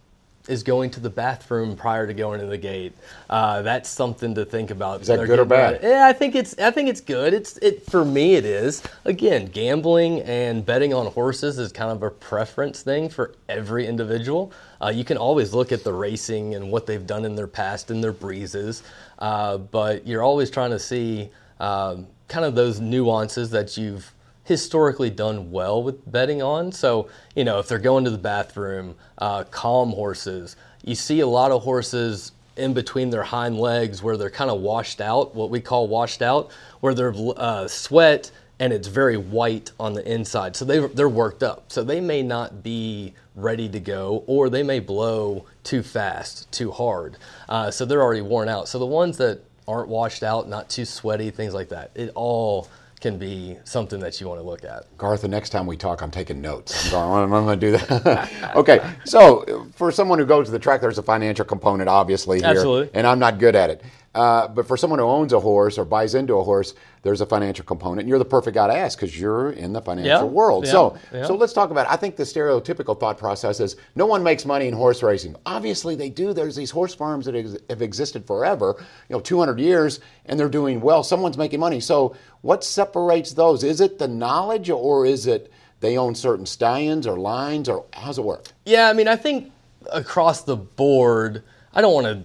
is 0.49 0.62
going 0.62 0.90
to 0.90 1.00
the 1.00 1.11
bathroom 1.11 1.76
prior 1.76 2.07
to 2.07 2.14
going 2.14 2.40
to 2.40 2.47
the 2.47 2.59
gate. 2.59 2.93
Uh, 3.28 3.62
that's 3.62 3.88
something 3.88 4.35
to 4.35 4.45
think 4.45 4.71
about. 4.71 5.02
Is 5.02 5.07
that 5.09 5.25
good 5.26 5.38
or 5.38 5.45
bad? 5.45 5.81
Yeah, 5.83 6.07
I 6.07 6.12
think 6.12 6.35
it's 6.35 6.59
I 6.59 6.71
think 6.71 6.88
it's 6.88 7.00
good. 7.00 7.35
It's 7.35 7.57
it 7.59 7.85
for 7.87 8.05
me 8.05 8.35
it 8.35 8.45
is. 8.45 8.83
Again, 9.05 9.47
gambling 9.47 10.23
and 10.23 10.64
betting 10.64 10.95
on 10.95 11.07
horses 11.07 11.59
is 11.59 11.73
kind 11.73 11.90
of 11.90 12.02
a 12.02 12.11
preference 12.11 12.83
thing 12.83 13.09
for 13.09 13.35
every 13.49 13.87
individual. 13.87 14.52
Uh, 14.81 14.88
you 14.88 15.05
can 15.05 15.17
always 15.17 15.52
look 15.52 15.73
at 15.73 15.85
the 15.85 15.93
racing 15.93 16.55
and 16.55 16.71
what 16.71 16.87
they've 16.87 17.07
done 17.07 17.25
in 17.25 17.35
their 17.35 17.47
past 17.47 17.90
and 17.90 18.02
their 18.02 18.12
breezes, 18.12 18.83
uh, 19.19 19.59
but 19.59 20.07
you're 20.07 20.23
always 20.23 20.50
trying 20.50 20.71
to 20.71 20.78
see 20.78 21.31
um, 21.61 22.07
kind 22.28 22.45
of 22.45 22.55
those 22.55 22.81
nuances 22.81 23.50
that 23.50 23.76
you've 23.76 24.12
historically 24.49 25.11
done 25.11 25.50
well 25.50 25.83
with 25.83 26.11
betting 26.11 26.40
on. 26.40 26.73
So, 26.73 27.11
you 27.37 27.45
know, 27.45 27.59
if 27.59 27.69
they're 27.69 27.78
going 27.78 28.05
to 28.05 28.11
the 28.11 28.17
bathroom, 28.17 28.97
uh, 29.19 29.45
calm 29.45 29.90
horses, 29.90 30.57
you 30.83 30.95
see 30.95 31.21
a 31.21 31.26
lot 31.26 31.52
of 31.52 31.62
horses 31.62 32.33
in 32.57 32.73
between 32.73 33.11
their 33.11 33.23
hind 33.23 33.59
legs 33.59 34.02
where 34.02 34.17
they're 34.17 34.31
kind 34.31 34.50
of 34.50 34.61
washed 34.61 35.02
out, 35.02 35.35
what 35.35 35.50
we 35.50 35.61
call 35.61 35.87
washed 35.87 36.23
out, 36.23 36.50
where 36.81 36.95
they're 36.95 37.12
uh, 37.37 37.69
sweat 37.69 38.31
and 38.59 38.73
it's 38.73 38.88
very 38.88 39.19
white 39.19 39.71
on 39.78 39.93
the 39.93 40.11
inside. 40.11 40.57
So 40.57 40.64
they, 40.64 40.78
they're 40.78 41.11
worked 41.11 41.43
up. 41.43 41.71
So 41.71 41.85
they 41.85 42.00
may 42.00 42.23
not 42.23 42.62
be 42.62 43.12
ready 43.37 43.69
to 43.69 43.78
go 43.78 44.25
or 44.26 44.49
they 44.49 44.62
may 44.62 44.81
blow 44.81 45.45
too 45.62 45.83
fast, 45.83 46.50
too 46.50 46.71
hard. 46.71 47.19
Uh, 47.50 47.71
so 47.71 47.85
they're 47.85 48.02
already 48.02 48.23
worn 48.23 48.49
out. 48.49 48.67
So 48.67 48.78
the 48.78 48.87
ones 48.87 49.19
that 49.19 49.40
aren't 49.69 49.88
washed 49.88 50.23
out, 50.23 50.49
not 50.49 50.71
too 50.71 50.87
sweaty, 50.87 51.31
things 51.31 51.52
like 51.52 51.69
that, 51.69 51.90
it 51.95 52.11
all 52.14 52.69
can 52.99 53.19
be 53.19 53.57
something 53.64 54.00
that 54.00 54.21
you 54.21 54.28
want 54.28 54.40
to 54.40 54.45
look 54.47 54.64
at. 54.64 54.85
Garth, 54.99 55.23
the 55.23 55.28
next 55.28 55.50
time 55.50 55.67
we 55.67 55.76
talk, 55.76 56.02
I'm 56.02 56.11
taking 56.11 56.40
notes. 56.40 56.87
I'm 56.87 56.93
going, 56.93 57.23
I'm 57.25 57.45
going 57.45 57.61
to 57.61 57.67
do 57.67 57.76
that. 57.76 58.52
okay, 58.57 58.81
so 59.05 59.67
for 59.75 59.90
someone 59.93 60.19
who 60.19 60.26
goes 60.26 60.47
to 60.47 60.52
the 60.52 60.59
track, 60.59 60.81
there's 60.81 60.99
a 60.99 61.02
financial 61.02 61.45
component, 61.45 61.88
obviously, 61.88 62.38
here. 62.38 62.49
Absolutely. 62.49 62.90
And 62.95 63.07
I'm 63.07 63.19
not 63.19 63.38
good 63.38 63.55
at 63.55 63.71
it. 63.71 63.83
Uh, 64.18 64.48
but 64.48 64.66
for 64.66 64.76
someone 64.76 64.98
who 64.98 65.04
owns 65.04 65.32
a 65.32 65.38
horse 65.38 65.78
or 65.78 65.84
buys 65.84 66.16
into 66.16 66.34
a 66.34 66.42
horse, 66.42 66.75
there's 67.02 67.20
a 67.20 67.26
financial 67.26 67.64
component. 67.64 68.00
And 68.00 68.08
you're 68.08 68.18
the 68.18 68.25
perfect 68.25 68.56
guy 68.56 68.66
to 68.66 68.75
ask 68.75 68.98
because 68.98 69.18
you're 69.18 69.50
in 69.52 69.72
the 69.72 69.80
financial 69.80 70.10
yeah, 70.10 70.25
world. 70.25 70.64
yeah, 70.64 70.72
so, 70.72 70.98
yeah. 71.12 71.25
so 71.25 71.37
let's 71.37 71.52
talk 71.52 71.70
about. 71.70 71.87
It. 71.87 71.92
I 71.92 71.96
think 71.96 72.16
the 72.16 72.25
stereotypical 72.25 72.98
thought 72.98 73.16
process 73.16 73.60
is 73.60 73.76
no 73.94 74.06
one 74.06 74.25
makes 74.25 74.44
money 74.44 74.66
in 74.66 74.75
horse 74.75 75.04
racing. 75.04 75.37
Obviously, 75.46 75.94
they 75.94 76.10
do. 76.10 76.32
There's 76.32 76.56
these 76.56 76.72
horse 76.72 76.92
farms 76.92 77.26
that 77.26 77.37
ex- 77.37 77.58
have 77.70 77.80
existed 77.80 78.26
forever, 78.26 78.75
you 79.08 79.14
know, 79.14 79.20
200 79.20 79.60
years, 79.60 80.00
and 80.26 80.38
they're 80.38 80.48
doing 80.48 80.80
well. 80.80 81.04
Someone's 81.04 81.38
making 81.38 81.60
money. 81.60 81.78
So, 81.78 82.16
what 82.40 82.64
separates 82.64 83.34
those? 83.34 83.62
Is 83.62 83.80
it 83.80 84.00
the 84.00 84.08
knowledge, 84.08 84.68
or 84.68 85.06
is 85.06 85.28
it 85.28 85.52
they 85.78 85.96
own 85.96 86.16
certain 86.16 86.44
stallions 86.44 87.06
or 87.06 87.16
lines, 87.20 87.68
or 87.68 87.84
how's 87.92 88.18
it 88.18 88.25
work? 88.25 88.48
Yeah, 88.66 88.88
I 88.88 88.94
mean, 88.94 89.06
I 89.06 89.14
think 89.14 89.52
across 89.92 90.42
the 90.42 90.56
board, 90.56 91.44
I 91.72 91.80
don't 91.82 91.94
want 91.94 92.06
to 92.06 92.25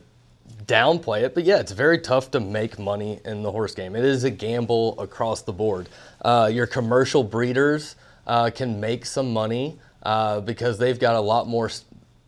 downplay 0.65 1.23
it, 1.23 1.33
but 1.33 1.43
yeah, 1.43 1.59
it's 1.59 1.71
very 1.71 1.99
tough 1.99 2.31
to 2.31 2.39
make 2.39 2.77
money 2.77 3.19
in 3.25 3.43
the 3.43 3.51
horse 3.51 3.73
game. 3.73 3.95
It 3.95 4.05
is 4.05 4.23
a 4.23 4.29
gamble 4.31 4.99
across 4.99 5.41
the 5.41 5.53
board. 5.53 5.89
Uh, 6.21 6.49
your 6.51 6.67
commercial 6.67 7.23
breeders 7.23 7.95
uh, 8.27 8.49
can 8.49 8.79
make 8.79 9.05
some 9.05 9.33
money 9.33 9.77
uh, 10.03 10.41
because 10.41 10.77
they've 10.77 10.99
got 10.99 11.15
a 11.15 11.21
lot 11.21 11.47
more 11.47 11.69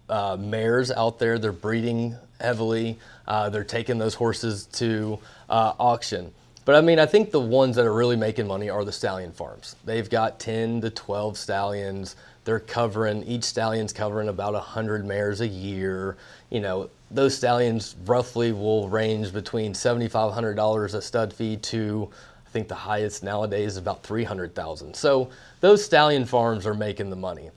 uh, 0.09 0.37
mares 0.39 0.91
out 0.91 1.19
there. 1.19 1.39
They're 1.39 1.51
breeding 1.51 2.15
heavily. 2.39 2.99
Uh, 3.27 3.49
they're 3.49 3.63
taking 3.63 3.97
those 3.97 4.15
horses 4.15 4.65
to 4.73 5.19
uh, 5.49 5.73
auction. 5.79 6.33
But 6.65 6.75
I 6.75 6.81
mean, 6.81 6.97
I 6.99 7.05
think 7.05 7.31
the 7.31 7.39
ones 7.39 7.75
that 7.75 7.85
are 7.85 7.93
really 7.93 8.15
making 8.15 8.47
money 8.47 8.69
are 8.69 8.83
the 8.83 8.91
stallion 8.91 9.31
farms. 9.31 9.75
They've 9.85 10.09
got 10.09 10.39
10 10.39 10.81
to 10.81 10.89
12 10.89 11.37
stallions. 11.37 12.15
They're 12.43 12.59
covering, 12.59 13.23
each 13.23 13.43
stallion's 13.43 13.93
covering 13.93 14.27
about 14.29 14.53
100 14.53 15.05
mares 15.05 15.41
a 15.41 15.47
year. 15.47 16.17
You 16.49 16.61
know, 16.61 16.89
those 17.15 17.35
stallions 17.35 17.95
roughly 18.05 18.51
will 18.51 18.89
range 18.89 19.33
between 19.33 19.73
$7,500 19.73 20.93
a 20.93 21.01
stud 21.01 21.33
fee 21.33 21.57
to 21.57 22.09
I 22.45 22.49
think 22.49 22.67
the 22.67 22.75
highest 22.75 23.23
nowadays 23.23 23.73
is 23.73 23.77
about 23.77 24.03
300,000. 24.03 24.95
So 24.95 25.29
those 25.59 25.83
stallion 25.83 26.25
farms 26.25 26.65
are 26.65 26.73
making 26.73 27.09
the 27.09 27.15
money. 27.15 27.49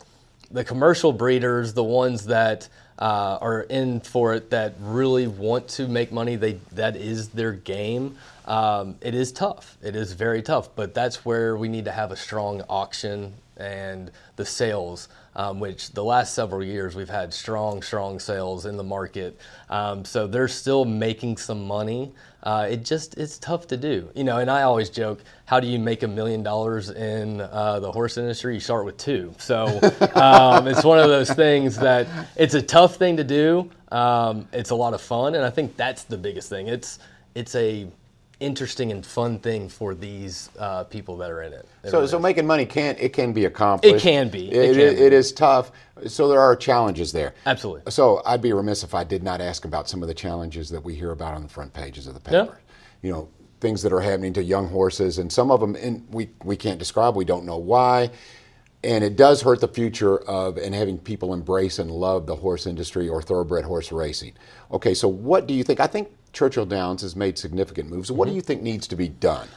The 0.51 0.65
commercial 0.65 1.13
breeders, 1.13 1.75
the 1.75 1.85
ones 1.85 2.25
that 2.27 2.69
uh, 2.99 3.39
are 3.41 3.63
in 3.63 4.01
for 4.01 4.35
it 4.35 4.51
that 4.51 4.75
really 4.81 5.29
want 5.29 5.69
to 5.69 5.87
make 5.87 6.11
money, 6.11 6.37
they 6.37 6.59
that 6.73 6.97
is 6.97 7.29
their 7.29 7.53
game. 7.53 8.17
Um, 8.47 8.97
it 9.01 9.15
is 9.15 9.31
tough. 9.31 9.77
It 9.83 9.95
is 9.95 10.15
very 10.15 10.43
tough, 10.43 10.75
but 10.75 10.95
that's 10.95 11.25
where 11.25 11.57
we 11.57 11.69
need 11.69 11.85
to 11.85 11.93
have 11.93 12.11
a 12.11 12.17
strong 12.17 12.63
auction 12.69 13.35
and 13.59 14.11
the 14.37 14.45
sales, 14.45 15.09
um, 15.37 15.61
which 15.61 15.93
the 15.93 16.05
last 16.05 16.35
several 16.35 16.63
years 16.63 16.95
we've 16.95 17.09
had 17.09 17.33
strong, 17.35 17.83
strong 17.83 18.19
sales 18.19 18.67
in 18.67 18.77
the 18.77 18.85
market. 18.85 19.39
Um, 19.69 20.05
so 20.05 20.27
they're 20.27 20.49
still 20.49 20.85
making 20.85 21.37
some 21.37 21.67
money. 21.67 22.13
Uh, 22.43 22.69
it 22.71 22.85
just 22.85 23.19
it's 23.19 23.37
tough 23.39 23.67
to 23.67 23.77
do, 23.77 24.09
you 24.15 24.25
know. 24.25 24.39
And 24.39 24.51
I 24.51 24.63
always 24.63 24.91
joke, 24.91 25.23
how 25.45 25.59
do 25.59 25.67
you 25.67 25.79
make 25.79 26.03
a 26.03 26.09
million 26.09 26.43
dollars 26.43 26.91
in 26.91 27.41
uh, 27.41 27.81
the 27.81 27.91
horse 27.91 28.17
industry? 28.17 28.55
You 28.55 28.61
start 28.61 28.85
with 28.85 28.97
two. 28.97 29.35
So 29.39 29.67
um, 30.15 30.69
it's 30.69 30.85
one 30.85 30.99
of 30.99 31.09
those 31.09 31.31
things 31.31 31.77
that 31.79 32.07
it's 32.37 32.55
a 32.55 32.63
tough 32.63 32.97
thing 32.97 33.17
to 33.17 33.25
do. 33.25 33.71
Um, 33.91 34.47
it's 34.53 34.71
a 34.71 34.75
lot 34.77 34.95
of 34.95 35.01
fun, 35.01 35.35
and 35.35 35.45
I 35.45 35.51
think 35.51 35.77
that's 35.77 36.05
the 36.05 36.17
biggest 36.17 36.49
thing. 36.49 36.69
It's 36.69 37.01
it's 37.35 37.55
a 37.55 37.89
interesting 38.41 38.93
and 38.93 39.05
fun 39.05 39.39
thing 39.39 39.69
for 39.69 39.95
these 39.95 40.51
uh, 40.59 40.85
people 40.85 41.17
that 41.17 41.31
are 41.31 41.43
in 41.43 41.53
it. 41.53 41.69
it 41.83 41.91
so, 41.91 41.99
really 41.99 42.09
so 42.09 42.19
making 42.19 42.47
money 42.47 42.65
can 42.65 42.97
it 42.99 43.13
can 43.13 43.33
be 43.33 43.45
accomplished. 43.47 43.97
It 43.97 44.01
can 44.01 44.29
be. 44.29 44.49
It, 44.51 44.71
It 44.71 44.73
can 44.75 44.81
it- 44.81 44.97
be. 44.99 45.03
it 45.05 45.13
is 45.13 45.33
tough. 45.33 45.73
So 46.07 46.29
there 46.29 46.41
are 46.41 46.55
challenges 46.55 47.11
there. 47.11 47.35
Absolutely. 47.47 47.91
So 47.91 48.23
I'd 48.25 48.41
be 48.43 48.53
remiss 48.53 48.85
if 48.85 48.95
I 48.95 49.03
did 49.03 49.23
not 49.23 49.41
ask 49.41 49.65
about 49.65 49.89
some 49.89 50.03
of 50.03 50.09
the 50.09 50.15
challenges 50.15 50.69
that 50.71 50.83
we 50.83 50.95
hear 50.95 51.11
about 51.11 51.35
on 51.35 51.43
the 51.43 51.49
front 51.49 51.73
pages 51.73 52.07
of 52.07 52.15
the 52.15 52.21
paper. 52.21 52.61
You 53.03 53.13
know, 53.13 53.29
things 53.61 53.83
that 53.83 53.93
are 53.93 54.01
happening 54.01 54.33
to 54.35 54.43
young 54.43 54.69
horses, 54.69 55.19
and 55.19 55.33
some 55.33 55.51
of 55.51 55.61
them 55.61 55.75
and 55.75 56.07
we 56.11 56.31
we 56.45 56.57
can't 56.57 56.79
describe. 56.79 57.17
We 57.17 57.25
don't 57.25 57.45
know 57.45 57.59
why. 57.59 58.11
And 58.85 59.03
it 59.03 59.17
does 59.17 59.43
hurt 59.43 59.61
the 59.61 59.67
future 59.67 60.19
of 60.19 60.57
and 60.57 60.73
having 60.73 60.99
people 60.99 61.35
embrace 61.35 61.81
and 61.81 61.91
love 61.91 62.27
the 62.27 62.37
horse 62.37 62.65
industry 62.65 63.09
or 63.09 63.21
thoroughbred 63.21 63.65
horse 63.65 63.91
racing. 63.91 64.35
Okay, 64.71 64.95
so 64.95 65.09
what 65.09 65.49
do 65.49 65.55
you 65.55 65.65
think? 65.65 65.81
I 65.81 65.89
think 65.89 66.09
Churchill 66.39 66.67
Downs 66.67 67.03
has 67.03 67.17
made 67.17 67.37
significant 67.37 67.91
moves. 67.91 68.13
What 68.13 68.29
do 68.29 68.35
you 68.35 68.41
think 68.41 68.63
needs 68.63 68.87
to 68.87 68.95
be 68.95 69.09
done? 69.09 69.49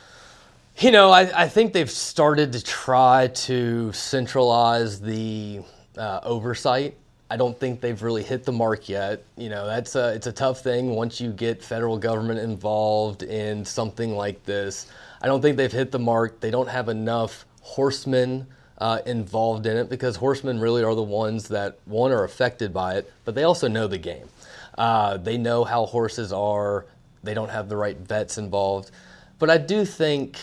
You 0.80 0.90
know, 0.90 1.12
I, 1.12 1.44
I 1.44 1.48
think 1.48 1.74
they've 1.74 1.92
started 1.92 2.54
to 2.54 2.64
try 2.64 3.28
to 3.28 3.94
centralize 3.94 5.00
the 5.00 5.62
uh, 5.96 6.22
oversight. 6.24 6.98
I 7.30 7.38
don't 7.38 7.56
think 7.60 7.82
they've 7.82 8.02
really 8.02 8.24
hit 8.24 8.46
the 8.46 8.52
mark 8.52 8.90
yet. 8.90 9.24
You 9.38 9.50
know, 9.50 9.68
that's 9.68 9.96
a, 9.96 10.12
it's 10.16 10.26
a 10.26 10.32
tough 10.32 10.64
thing 10.64 10.96
once 10.96 11.22
you 11.22 11.32
get 11.32 11.64
federal 11.64 12.00
government 12.00 12.40
involved 12.40 13.22
in 13.22 13.64
something 13.64 14.16
like 14.16 14.44
this. 14.44 14.88
I 15.22 15.28
don't 15.28 15.40
think 15.40 15.58
they've 15.58 15.72
hit 15.72 15.92
the 15.92 16.00
mark. 16.00 16.40
They 16.40 16.50
don't 16.50 16.68
have 16.68 16.90
enough 16.90 17.46
horsemen 17.62 18.48
uh, 18.82 19.00
involved 19.06 19.68
in 19.68 19.78
it 19.78 19.90
because 19.90 20.16
horsemen 20.16 20.60
really 20.60 20.84
are 20.84 20.96
the 20.96 21.04
ones 21.04 21.50
that 21.50 21.78
one 21.86 22.12
are 22.12 22.24
affected 22.24 22.74
by 22.74 22.96
it, 22.96 23.14
but 23.26 23.36
they 23.36 23.44
also 23.44 23.68
know 23.68 23.86
the 23.88 24.00
game. 24.00 24.28
Uh, 24.76 25.18
they 25.18 25.38
know 25.38 25.64
how 25.64 25.86
horses 25.86 26.34
are. 26.34 26.88
They 27.24 27.36
don't 27.36 27.50
have 27.50 27.70
the 27.70 27.78
right 27.78 27.96
vets 27.96 28.40
involved, 28.40 28.90
but 29.38 29.50
I 29.50 29.58
do 29.58 29.86
think. 29.86 30.40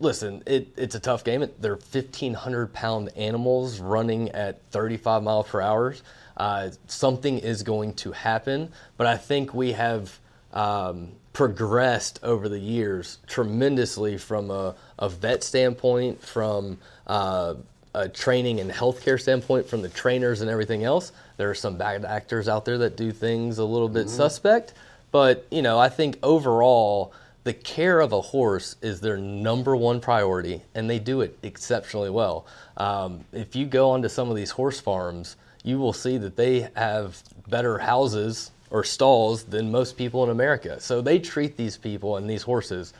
Listen, 0.00 0.42
it, 0.44 0.68
it's 0.76 0.96
a 0.96 1.00
tough 1.00 1.24
game. 1.24 1.48
They're 1.60 1.76
1,500 1.76 2.72
pound 2.74 3.10
animals 3.16 3.80
running 3.80 4.28
at 4.30 4.60
35 4.70 5.22
miles 5.22 5.48
per 5.48 5.62
hour. 5.62 5.94
Uh, 6.36 6.70
something 6.88 7.38
is 7.38 7.62
going 7.62 7.94
to 7.94 8.12
happen, 8.12 8.70
but 8.98 9.06
I 9.06 9.16
think 9.16 9.54
we 9.54 9.72
have 9.72 10.18
um, 10.52 11.12
progressed 11.32 12.18
over 12.22 12.48
the 12.48 12.58
years 12.58 13.18
tremendously 13.26 14.18
from 14.18 14.50
a, 14.50 14.74
a 14.98 15.08
vet 15.08 15.42
standpoint, 15.42 16.22
from 16.22 16.78
uh, 17.06 17.54
a 17.94 18.08
training 18.08 18.60
and 18.60 18.70
healthcare 18.70 19.20
standpoint, 19.20 19.68
from 19.68 19.82
the 19.82 19.88
trainers 19.88 20.40
and 20.40 20.50
everything 20.50 20.84
else. 20.84 21.12
There 21.36 21.50
are 21.50 21.54
some 21.54 21.76
bad 21.76 22.04
actors 22.04 22.48
out 22.48 22.64
there 22.64 22.78
that 22.78 22.96
do 22.96 23.12
things 23.12 23.58
a 23.58 23.64
little 23.64 23.88
bit 23.88 24.06
mm-hmm. 24.06 24.16
suspect, 24.16 24.74
but 25.12 25.46
you 25.50 25.62
know, 25.62 25.78
I 25.78 25.88
think 25.88 26.18
overall 26.22 27.12
the 27.44 27.52
care 27.52 28.00
of 28.00 28.12
a 28.12 28.20
horse 28.20 28.76
is 28.80 29.00
their 29.00 29.18
number 29.18 29.76
one 29.76 30.00
priority, 30.00 30.62
and 30.74 30.88
they 30.88 30.98
do 30.98 31.20
it 31.20 31.38
exceptionally 31.42 32.10
well. 32.10 32.46
Um, 32.76 33.24
if 33.32 33.54
you 33.54 33.66
go 33.66 33.90
onto 33.90 34.08
some 34.08 34.30
of 34.30 34.36
these 34.36 34.50
horse 34.50 34.80
farms, 34.80 35.36
you 35.62 35.78
will 35.78 35.92
see 35.92 36.18
that 36.18 36.36
they 36.36 36.68
have 36.74 37.22
better 37.46 37.78
houses 37.78 38.50
or 38.70 38.82
stalls 38.82 39.44
than 39.44 39.70
most 39.70 39.96
people 39.96 40.24
in 40.24 40.30
America. 40.30 40.80
So 40.80 41.00
they 41.00 41.18
treat 41.18 41.56
these 41.56 41.76
people 41.76 42.16
and 42.16 42.28
these 42.28 42.42
horses 42.42 42.92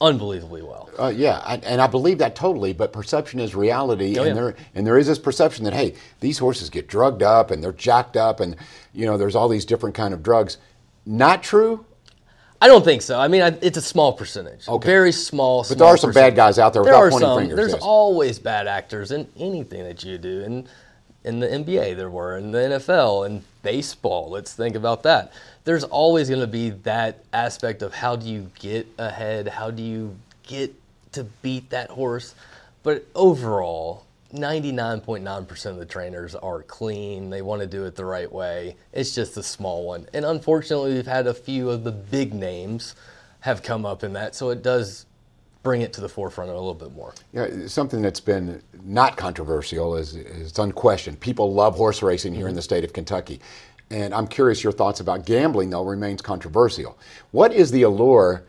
unbelievably 0.00 0.62
well. 0.62 0.90
Uh, 0.98 1.12
yeah, 1.14 1.40
I, 1.44 1.56
and 1.56 1.80
I 1.80 1.86
believe 1.86 2.18
that 2.18 2.34
totally. 2.34 2.72
But 2.72 2.92
perception 2.92 3.40
is 3.40 3.54
reality, 3.54 4.18
oh, 4.18 4.22
and 4.22 4.28
yeah. 4.28 4.34
there 4.34 4.56
and 4.74 4.86
there 4.86 4.98
is 4.98 5.06
this 5.06 5.18
perception 5.18 5.64
that 5.64 5.74
hey, 5.74 5.94
these 6.20 6.38
horses 6.38 6.70
get 6.70 6.88
drugged 6.88 7.22
up 7.22 7.50
and 7.50 7.62
they're 7.62 7.72
jacked 7.72 8.16
up, 8.16 8.40
and 8.40 8.56
you 8.92 9.06
know 9.06 9.16
there's 9.16 9.34
all 9.34 9.48
these 9.48 9.64
different 9.64 9.94
kind 9.94 10.14
of 10.14 10.22
drugs. 10.22 10.58
Not 11.06 11.42
true. 11.42 11.84
I 12.60 12.66
don't 12.66 12.84
think 12.84 13.02
so. 13.02 13.18
I 13.18 13.28
mean, 13.28 13.42
I, 13.42 13.48
it's 13.60 13.76
a 13.76 13.82
small 13.82 14.14
percentage. 14.14 14.66
Okay. 14.66 14.86
Very 14.86 15.12
small. 15.12 15.66
But 15.68 15.76
there 15.76 15.86
are 15.86 15.98
some 15.98 16.10
percentage. 16.10 16.30
bad 16.30 16.36
guys 16.36 16.58
out 16.58 16.72
there. 16.72 16.82
There 16.82 16.94
are 16.94 17.10
some. 17.10 17.40
Fingers, 17.40 17.56
there's 17.56 17.72
yes. 17.72 17.82
always 17.82 18.38
bad 18.38 18.66
actors 18.66 19.10
in 19.10 19.28
anything 19.36 19.84
that 19.84 20.02
you 20.02 20.16
do, 20.16 20.42
and 20.44 20.68
in 21.24 21.40
the 21.40 21.46
NBA 21.48 21.96
there 21.96 22.10
were, 22.10 22.36
in 22.36 22.52
the 22.52 22.58
NFL, 22.58 23.26
and 23.26 23.42
baseball. 23.62 24.30
Let's 24.30 24.52
think 24.52 24.76
about 24.76 25.02
that. 25.04 25.32
There's 25.64 25.84
always 25.84 26.28
going 26.28 26.42
to 26.42 26.46
be 26.46 26.70
that 26.70 27.24
aspect 27.32 27.82
of 27.82 27.94
how 27.94 28.16
do 28.16 28.28
you 28.28 28.50
get 28.58 28.86
ahead? 28.98 29.48
How 29.48 29.70
do 29.70 29.82
you 29.82 30.16
get 30.46 30.74
to 31.12 31.24
beat 31.24 31.70
that 31.70 31.90
horse? 31.90 32.34
But 32.82 33.06
overall, 33.14 34.04
99.9% 34.34 35.66
of 35.66 35.76
the 35.78 35.86
trainers 35.86 36.34
are 36.34 36.62
clean. 36.62 37.30
They 37.30 37.40
want 37.40 37.62
to 37.62 37.66
do 37.66 37.84
it 37.84 37.96
the 37.96 38.04
right 38.04 38.30
way. 38.30 38.76
It's 38.92 39.14
just 39.14 39.36
a 39.36 39.42
small 39.42 39.86
one. 39.86 40.06
And 40.12 40.24
unfortunately, 40.24 40.94
we've 40.94 41.06
had 41.06 41.26
a 41.26 41.34
few 41.34 41.70
of 41.70 41.84
the 41.84 41.92
big 41.92 42.34
names 42.34 42.94
have 43.40 43.62
come 43.62 43.86
up 43.86 44.02
in 44.02 44.12
that. 44.14 44.34
So 44.34 44.50
it 44.50 44.62
does 44.62 45.06
bring 45.64 45.80
it 45.80 45.92
to 45.94 46.00
the 46.00 46.08
forefront 46.08 46.50
a 46.50 46.54
little 46.54 46.74
bit 46.74 46.92
more. 46.92 47.12
Yeah, 47.32 47.66
something 47.66 48.02
that's 48.02 48.20
been 48.20 48.62
not 48.84 49.16
controversial 49.16 49.96
is, 49.96 50.14
is 50.14 50.50
it's 50.50 50.58
unquestioned. 50.58 51.18
People 51.18 51.52
love 51.52 51.74
horse 51.74 52.02
racing 52.02 52.34
here 52.34 52.42
mm-hmm. 52.42 52.50
in 52.50 52.54
the 52.54 52.62
state 52.62 52.84
of 52.84 52.92
Kentucky. 52.92 53.40
And 53.90 54.14
I'm 54.14 54.28
curious 54.28 54.62
your 54.62 54.72
thoughts 54.72 55.00
about 55.00 55.26
gambling, 55.26 55.70
though, 55.70 55.84
remains 55.84 56.22
controversial. 56.22 56.96
What 57.32 57.52
is 57.52 57.70
the 57.70 57.82
allure? 57.82 58.44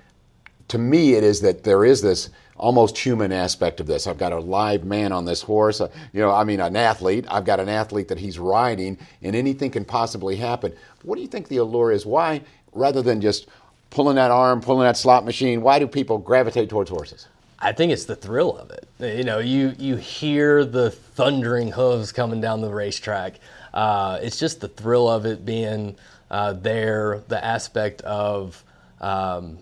To 0.69 0.77
me, 0.77 1.13
it 1.13 1.23
is 1.23 1.41
that 1.41 1.63
there 1.63 1.85
is 1.85 2.01
this 2.01 2.29
almost 2.57 2.97
human 2.97 3.31
aspect 3.31 3.79
of 3.79 3.87
this. 3.87 4.07
I've 4.07 4.17
got 4.17 4.31
a 4.31 4.39
live 4.39 4.83
man 4.83 5.11
on 5.11 5.25
this 5.25 5.41
horse. 5.41 5.81
Uh, 5.81 5.89
you 6.13 6.21
know, 6.21 6.31
I 6.31 6.43
mean, 6.43 6.59
an 6.59 6.75
athlete. 6.75 7.25
I've 7.29 7.45
got 7.45 7.59
an 7.59 7.69
athlete 7.69 8.07
that 8.09 8.17
he's 8.17 8.39
riding, 8.39 8.97
and 9.21 9.35
anything 9.35 9.71
can 9.71 9.85
possibly 9.85 10.35
happen. 10.35 10.73
What 11.03 11.15
do 11.15 11.21
you 11.21 11.27
think 11.27 11.47
the 11.47 11.57
allure 11.57 11.91
is? 11.91 12.05
Why, 12.05 12.41
rather 12.73 13.01
than 13.01 13.21
just 13.21 13.47
pulling 13.95 14.17
that 14.17 14.29
arm, 14.29 14.61
pulling 14.61 14.85
that 14.85 14.97
slot 14.97 15.25
machine? 15.25 15.61
Why 15.61 15.79
do 15.79 15.87
people 15.87 16.17
gravitate 16.17 16.69
towards 16.69 16.89
horses? 16.89 17.27
I 17.57 17.71
think 17.71 17.93
it's 17.93 18.05
the 18.05 18.15
thrill 18.15 18.55
of 18.57 18.69
it. 18.69 18.87
You 18.99 19.23
know, 19.23 19.39
you 19.39 19.73
you 19.79 19.95
hear 19.95 20.65
the 20.65 20.91
thundering 20.91 21.71
hooves 21.71 22.11
coming 22.11 22.41
down 22.41 22.61
the 22.61 22.69
racetrack. 22.69 23.39
Uh, 23.73 24.19
it's 24.21 24.37
just 24.37 24.59
the 24.59 24.67
thrill 24.67 25.09
of 25.09 25.25
it 25.25 25.45
being 25.45 25.95
uh, 26.29 26.53
there. 26.53 27.23
The 27.29 27.43
aspect 27.43 28.01
of 28.01 28.61
um, 28.99 29.59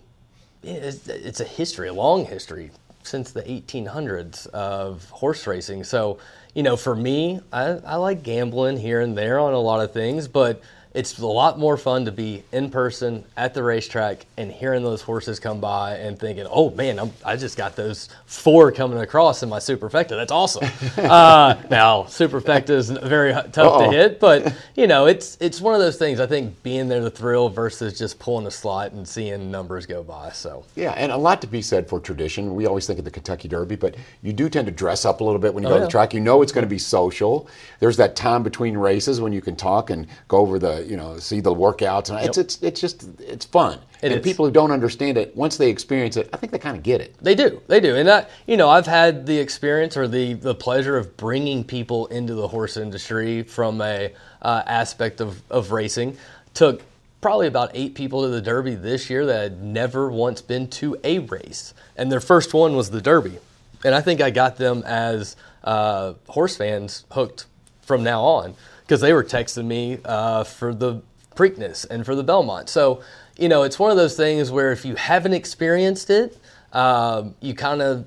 it's, 0.63 1.08
it's, 1.08 1.39
a 1.39 1.45
history, 1.45 1.88
a 1.88 1.93
long 1.93 2.25
history 2.25 2.71
since 3.03 3.31
the 3.31 3.43
1800s 3.43 4.47
of 4.47 5.10
horse 5.10 5.45
racing. 5.45 5.84
So, 5.84 6.19
you 6.53 6.63
know, 6.63 6.75
for 6.77 6.95
me, 6.95 7.39
I, 7.51 7.63
I 7.86 7.95
like 7.95 8.23
gambling 8.23 8.77
here 8.77 9.01
and 9.01 9.17
there 9.17 9.39
on 9.39 9.53
a 9.53 9.60
lot 9.60 9.84
of 9.84 9.91
things, 9.91 10.27
but 10.27 10.62
it's 10.93 11.17
a 11.17 11.25
lot 11.25 11.58
more 11.58 11.75
fun 11.75 12.06
to 12.06 12.12
be 12.12 12.43
in 12.51 12.69
person 12.69 13.23
at 13.36 13.53
the 13.56 13.63
racetrack 13.63 14.27
and 14.38 14.51
hearing 14.51 14.84
those 14.84 15.01
horses 15.01 15.39
come 15.39 15.60
by 15.60 15.95
and 15.95 16.19
thinking, 16.19 16.45
"Oh 16.49 16.69
man, 16.71 16.99
I'm, 16.99 17.12
i 17.25 17.36
just 17.36 17.58
got 17.58 17.75
those 17.75 18.10
four 18.25 18.71
coming 18.71 18.99
across 18.99 19.41
in 19.41 19.49
my 19.49 19.58
superfecta. 19.58 20.10
That's 20.10 20.32
awesome." 20.32 20.65
uh, 20.97 21.56
now, 21.71 22.03
superfecta 22.03 22.69
is 22.69 22.91
very 22.91 23.34
tough 23.34 23.58
Uh-oh. 23.58 23.91
to 23.91 23.97
hit, 23.97 24.19
but 24.19 24.53
you 24.75 24.86
know, 24.86 25.08
it's 25.08 25.36
it's 25.39 25.60
one 25.60 25.73
of 25.73 25.79
those 25.79 25.97
things. 25.97 26.19
I 26.19 26.27
think 26.27 26.62
being 26.62 26.88
there, 26.88 27.01
the 27.01 27.10
thrill 27.10 27.49
versus 27.49 27.97
just 27.97 28.19
pulling 28.19 28.45
a 28.45 28.51
slot 28.51 28.91
and 28.91 29.08
seeing 29.08 29.49
numbers 29.49 29.88
go 29.88 30.03
by. 30.03 30.32
So 30.32 30.63
yeah, 30.75 30.91
and 30.91 31.12
a 31.12 31.17
lot 31.17 31.41
to 31.41 31.47
be 31.47 31.63
said 31.63 31.89
for 31.89 31.99
tradition. 31.99 32.53
We 32.53 32.67
always 32.67 32.86
think 32.86 32.99
of 32.99 33.06
the 33.06 33.12
Kentucky 33.12 33.47
Derby, 33.47 33.77
but 33.77 33.95
you 34.21 34.32
do 34.32 34.47
tend 34.47 34.67
to 34.67 34.71
dress 34.71 35.06
up 35.06 35.21
a 35.21 35.23
little 35.23 35.39
bit 35.39 35.56
when 35.56 35.63
you 35.63 35.69
oh, 35.69 35.71
go 35.71 35.75
yeah. 35.77 35.82
to 35.82 35.86
the 35.88 35.91
track. 35.91 36.13
You 36.13 36.19
know 36.19 36.43
it's 36.43 36.51
going 36.51 36.65
to 36.65 36.69
be 36.69 36.77
social. 36.77 37.47
There's 37.79 37.97
that 37.97 38.15
time 38.15 38.43
between 38.43 38.77
races 38.77 39.19
when 39.19 39.34
you 39.34 39.41
can 39.41 39.56
talk 39.56 39.89
and 39.89 40.06
go 40.27 40.38
over 40.38 40.60
the 40.60 40.83
you 40.86 40.98
know 40.98 41.17
see 41.19 41.39
the 41.39 41.54
workouts 41.54 42.10
and 42.10 42.19
yep. 42.19 42.30
it's 42.30 42.38
it's 42.38 42.62
it's 42.62 42.82
just 42.82 43.08
it's 43.19 43.46
fun. 43.46 43.80
It 44.02 44.12
and 44.12 44.19
is. 44.19 44.24
people 44.24 44.46
who 44.46 44.52
don't 44.52 44.72
understand 44.72 45.17
it 45.17 45.36
once 45.36 45.58
they 45.58 45.69
experience 45.69 46.17
it, 46.17 46.30
I 46.34 46.38
think 46.38 46.52
they 46.52 46.60
kind 46.60 46.76
of 46.76 46.84
get 46.84 47.02
it. 47.02 47.15
They 47.22 47.36
do, 47.36 47.62
they 47.67 47.80
do, 47.80 47.96
and 47.96 48.10
I 48.10 48.26
you 48.48 48.58
know 48.58 48.69
I've 48.69 48.86
had 48.86 49.26
the 49.26 49.38
experience 49.38 49.98
or 49.98 50.08
the 50.08 50.34
the 50.34 50.56
pleasure 50.56 50.98
of 50.98 51.15
bringing 51.17 51.63
people 51.63 52.08
into 52.08 52.34
the 52.34 52.48
horse 52.48 52.78
industry 52.78 53.43
from 53.43 53.82
a 53.82 54.13
uh, 54.41 54.63
aspect 54.65 55.22
of 55.22 55.41
of 55.50 55.72
racing. 55.72 56.17
Took 56.54 56.82
probably 57.22 57.48
about 57.48 57.72
eight 57.74 57.96
people 57.96 58.24
to 58.24 58.28
the 58.28 58.41
Derby 58.41 58.76
this 58.76 59.10
year 59.10 59.26
that 59.26 59.41
had 59.41 59.63
never 59.63 60.12
once 60.12 60.41
been 60.41 60.67
to 60.69 60.98
a 61.04 61.19
race, 61.19 61.74
and 61.96 62.12
their 62.12 62.19
first 62.19 62.54
one 62.54 62.76
was 62.76 62.89
the 62.89 63.02
Derby, 63.02 63.39
and 63.84 63.96
I 63.96 64.02
think 64.02 64.22
I 64.22 64.30
got 64.30 64.58
them 64.58 64.84
as 64.86 65.36
uh, 65.63 66.13
horse 66.28 66.58
fans 66.58 67.06
hooked 67.12 67.46
from 67.82 68.04
now 68.04 68.22
on 68.22 68.56
because 68.93 69.01
they 69.01 69.13
were 69.13 69.23
texting 69.23 69.65
me 69.65 69.97
uh, 70.06 70.43
for 70.43 70.71
the 70.71 71.01
Preakness 71.36 71.84
and 71.89 72.06
for 72.06 72.13
the 72.13 72.23
Belmont. 72.23 72.69
So, 72.69 73.01
you 73.39 73.49
know, 73.49 73.63
it's 73.63 73.79
one 73.79 73.89
of 73.89 73.97
those 73.97 74.15
things 74.15 74.51
where 74.51 74.71
if 74.71 74.86
you 74.86 74.93
haven't 74.93 75.34
experienced 75.34 76.12
it, 76.12 76.38
uh, 76.73 77.23
you 77.39 77.56
kind 77.56 77.82
of 77.82 78.06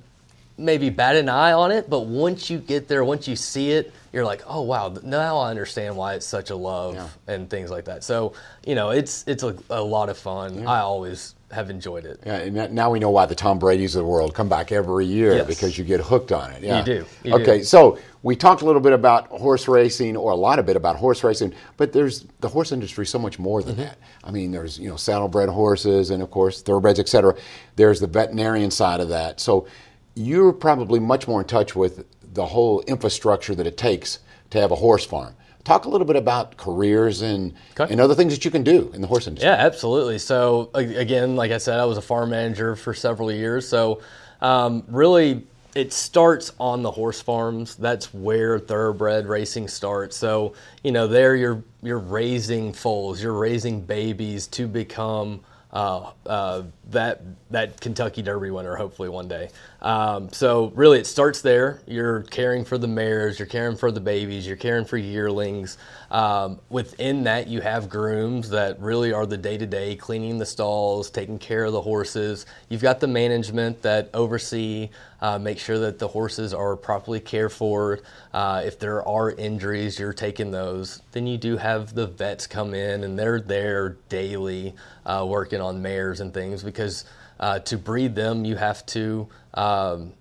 maybe 0.58 0.90
bat 0.90 1.16
an 1.16 1.28
eye 1.28 1.52
on 1.52 1.70
it, 1.70 1.88
but 1.90 2.06
once 2.06 2.48
you 2.48 2.58
get 2.58 2.88
there, 2.88 3.04
once 3.04 3.28
you 3.28 3.36
see 3.36 3.72
it, 3.72 3.92
you're 4.12 4.24
like, 4.24 4.42
oh 4.46 4.62
wow, 4.62 4.94
now 5.02 5.36
I 5.36 5.50
understand 5.50 5.96
why 5.96 6.14
it's 6.14 6.26
such 6.26 6.50
a 6.50 6.56
love 6.56 6.94
yeah. 6.94 7.08
and 7.26 7.50
things 7.50 7.70
like 7.70 7.84
that. 7.84 8.02
So, 8.02 8.32
you 8.64 8.74
know, 8.74 8.90
it's 8.90 9.24
it's 9.26 9.42
a, 9.42 9.54
a 9.68 9.82
lot 9.82 10.08
of 10.08 10.16
fun. 10.16 10.60
Yeah. 10.60 10.70
I 10.70 10.80
always 10.80 11.34
have 11.52 11.70
enjoyed 11.70 12.04
it. 12.04 12.20
Yeah, 12.26 12.38
and 12.38 12.72
now 12.72 12.90
we 12.90 12.98
know 12.98 13.10
why 13.10 13.26
the 13.26 13.34
Tom 13.34 13.58
Brady's 13.58 13.94
of 13.94 14.02
the 14.02 14.08
world 14.08 14.34
come 14.34 14.48
back 14.48 14.72
every 14.72 15.06
year 15.06 15.36
yes. 15.36 15.46
because 15.46 15.78
you 15.78 15.84
get 15.84 16.00
hooked 16.00 16.32
on 16.32 16.50
it. 16.52 16.62
Yeah. 16.62 16.78
You 16.78 16.84
do. 16.84 17.06
You 17.22 17.34
okay, 17.34 17.58
do. 17.58 17.64
so 17.64 17.98
we 18.22 18.34
talked 18.34 18.62
a 18.62 18.64
little 18.64 18.80
bit 18.80 18.92
about 18.92 19.28
horse 19.28 19.68
racing, 19.68 20.16
or 20.16 20.32
a 20.32 20.36
lot 20.36 20.58
of 20.58 20.66
bit 20.66 20.76
about 20.76 20.96
horse 20.96 21.22
racing, 21.22 21.54
but 21.76 21.92
there's 21.92 22.26
the 22.40 22.48
horse 22.48 22.72
industry 22.72 23.06
so 23.06 23.18
much 23.18 23.38
more 23.38 23.62
than 23.62 23.74
mm-hmm. 23.74 23.82
that. 23.82 23.98
I 24.24 24.30
mean, 24.30 24.50
there's 24.50 24.78
you 24.78 24.88
know 24.88 24.96
saddlebred 24.96 25.48
horses, 25.48 26.10
and 26.10 26.22
of 26.22 26.30
course 26.30 26.62
thoroughbreds, 26.62 26.98
etc. 26.98 27.36
There's 27.76 28.00
the 28.00 28.08
veterinarian 28.08 28.70
side 28.70 29.00
of 29.00 29.10
that. 29.10 29.40
So 29.40 29.68
you're 30.16 30.52
probably 30.52 30.98
much 30.98 31.28
more 31.28 31.42
in 31.42 31.46
touch 31.46 31.76
with 31.76 32.04
the 32.34 32.46
whole 32.46 32.80
infrastructure 32.82 33.54
that 33.54 33.66
it 33.66 33.76
takes 33.76 34.18
to 34.50 34.60
have 34.60 34.72
a 34.72 34.76
horse 34.76 35.04
farm. 35.04 35.34
Talk 35.62 35.84
a 35.84 35.88
little 35.88 36.06
bit 36.06 36.16
about 36.16 36.56
careers 36.56 37.22
and 37.22 37.52
okay. 37.78 37.92
and 37.92 38.00
other 38.00 38.14
things 38.14 38.32
that 38.32 38.44
you 38.44 38.50
can 38.50 38.62
do 38.62 38.90
in 38.94 39.00
the 39.00 39.08
horse 39.08 39.26
industry. 39.26 39.48
Yeah, 39.48 39.56
absolutely. 39.56 40.18
So 40.18 40.70
again, 40.74 41.34
like 41.34 41.50
I 41.50 41.58
said, 41.58 41.80
I 41.80 41.84
was 41.84 41.98
a 41.98 42.02
farm 42.02 42.30
manager 42.30 42.76
for 42.76 42.94
several 42.94 43.32
years. 43.32 43.68
So 43.68 44.00
um, 44.40 44.84
really, 44.86 45.44
it 45.74 45.92
starts 45.92 46.52
on 46.60 46.82
the 46.82 46.90
horse 46.90 47.20
farms. 47.20 47.74
That's 47.74 48.14
where 48.14 48.60
thoroughbred 48.60 49.26
racing 49.26 49.66
starts. 49.66 50.16
So 50.16 50.54
you 50.84 50.92
know, 50.92 51.08
there 51.08 51.34
you're 51.34 51.64
you're 51.82 51.98
raising 51.98 52.72
foals, 52.72 53.20
you're 53.20 53.36
raising 53.36 53.80
babies 53.80 54.46
to 54.48 54.68
become 54.68 55.40
uh, 55.72 56.12
uh, 56.26 56.62
that 56.90 57.22
that 57.50 57.80
Kentucky 57.80 58.22
Derby 58.22 58.50
winner, 58.50 58.76
hopefully 58.76 59.08
one 59.08 59.28
day. 59.28 59.50
Um, 59.82 60.32
so 60.32 60.72
really, 60.74 60.98
it 60.98 61.06
starts 61.06 61.42
there. 61.42 61.80
You're 61.86 62.22
caring 62.22 62.64
for 62.64 62.78
the 62.78 62.88
mares, 62.88 63.38
you're 63.38 63.46
caring 63.46 63.76
for 63.76 63.90
the 63.90 64.00
babies, 64.00 64.46
you're 64.46 64.56
caring 64.56 64.84
for 64.84 64.96
yearlings. 64.96 65.78
Um, 66.10 66.60
within 66.70 67.24
that, 67.24 67.48
you 67.48 67.60
have 67.60 67.88
grooms 67.88 68.48
that 68.50 68.80
really 68.80 69.12
are 69.12 69.26
the 69.26 69.36
day 69.36 69.58
to 69.58 69.66
day 69.66 69.96
cleaning 69.96 70.38
the 70.38 70.46
stalls, 70.46 71.10
taking 71.10 71.38
care 71.38 71.64
of 71.64 71.72
the 71.72 71.82
horses. 71.82 72.46
You've 72.68 72.82
got 72.82 73.00
the 73.00 73.08
management 73.08 73.82
that 73.82 74.10
oversee, 74.14 74.90
uh, 75.20 75.38
make 75.38 75.58
sure 75.58 75.78
that 75.78 75.98
the 75.98 76.08
horses 76.08 76.52
are 76.52 76.76
properly 76.76 77.20
cared 77.20 77.52
for. 77.52 78.00
Uh, 78.32 78.62
if 78.64 78.78
there 78.78 79.06
are 79.06 79.30
injuries, 79.30 79.98
you're 79.98 80.12
taking 80.12 80.50
those. 80.50 81.02
Then 81.12 81.26
you 81.26 81.38
do 81.38 81.56
have 81.56 81.94
the 81.94 82.06
vets 82.06 82.46
come 82.46 82.74
in, 82.74 83.04
and 83.04 83.18
they're 83.18 83.40
there 83.40 83.96
daily 84.08 84.74
uh, 85.04 85.24
working 85.28 85.60
on 85.60 85.82
mares 85.82 86.20
and 86.20 86.32
things 86.32 86.62
because 86.62 87.04
uh, 87.38 87.58
to 87.60 87.78
breed 87.78 88.14
them, 88.14 88.44
you 88.44 88.56
have 88.56 88.84
to. 88.86 89.28
Um, 89.54 90.12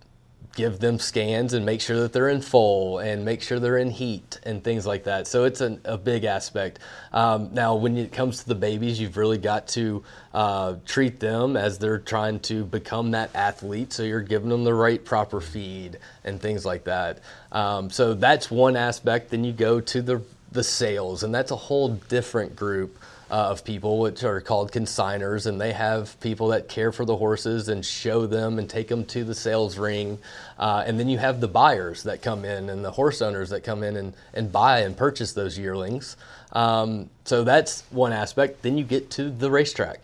give 0.56 0.80
them 0.80 0.98
scans 0.98 1.54
and 1.54 1.66
make 1.66 1.82
sure 1.82 2.00
that 2.00 2.14
they're 2.14 2.30
in 2.30 2.42
full 2.42 3.00
and 3.00 3.24
make 3.24 3.42
sure 3.42 3.60
they're 3.60 3.78
in 3.78 3.92
heat 3.92 4.40
and 4.44 4.64
things 4.64 4.86
like 4.86 5.04
that. 5.04 5.28
So 5.28 5.44
it's 5.44 5.62
an, 5.62 5.82
a 5.84 5.98
big 5.98 6.24
aspect. 6.24 6.80
Um, 7.12 7.54
now, 7.54 7.76
when 7.76 7.98
it 7.98 8.14
comes 8.14 8.40
to 8.40 8.48
the 8.48 8.56
babies, 8.56 9.00
you've 9.00 9.18
really 9.18 9.38
got 9.38 9.68
to 9.70 10.04
uh, 10.34 10.76
treat 10.86 11.20
them 11.20 11.58
as 11.58 11.78
they're 11.78 12.00
trying 12.00 12.40
to 12.42 12.64
become 12.64 13.12
that 13.12 13.36
athlete. 13.36 13.92
So 13.92 14.04
you're 14.04 14.22
giving 14.22 14.50
them 14.50 14.64
the 14.64 14.74
right 14.74 15.04
proper 15.04 15.42
feed 15.42 16.00
and 16.24 16.42
things 16.42 16.66
like 16.66 16.86
that. 16.86 17.20
Um, 17.52 17.90
so 17.90 18.14
that's 18.14 18.50
one 18.50 18.78
aspect. 18.78 19.32
Then 19.32 19.44
you 19.44 19.52
go 19.52 19.82
to 19.82 20.02
the 20.02 20.22
the 20.52 20.64
sales, 20.64 21.22
and 21.22 21.36
that's 21.36 21.52
a 21.52 21.56
whole 21.56 21.90
different 21.90 22.56
group 22.56 22.98
uh, 23.32 23.50
of 23.50 23.64
people, 23.64 24.00
which 24.00 24.24
are 24.24 24.40
called 24.42 24.72
consigners, 24.72 25.48
and 25.48 25.60
they 25.60 25.74
have 25.74 26.20
people 26.20 26.50
that 26.50 26.70
care 26.70 26.92
for 26.92 27.06
the 27.06 27.16
horses 27.16 27.70
and 27.70 27.86
show 27.86 28.26
them 28.26 28.60
and 28.60 28.70
take 28.70 28.88
them 28.88 29.06
to 29.06 29.24
the 29.24 29.36
sales 29.36 29.78
ring. 29.78 30.20
Uh, 30.60 30.84
and 30.86 31.00
then 31.00 31.10
you 31.10 31.18
have 31.18 31.42
the 31.42 31.48
buyers 31.48 32.04
that 32.04 32.22
come 32.22 32.46
in 32.46 32.70
and 32.70 32.86
the 32.86 32.92
horse 32.92 33.22
owners 33.22 33.50
that 33.50 33.64
come 33.64 33.84
in 33.84 33.96
and, 33.96 34.14
and 34.34 34.52
buy 34.52 34.82
and 34.82 34.96
purchase 34.96 35.34
those 35.34 35.58
yearlings. 35.58 36.18
Um, 36.52 37.10
so 37.24 37.44
that's 37.44 37.84
one 37.90 38.14
aspect. 38.14 38.62
Then 38.62 38.78
you 38.78 38.84
get 38.84 39.10
to 39.12 39.30
the 39.30 39.50
racetrack. 39.50 40.00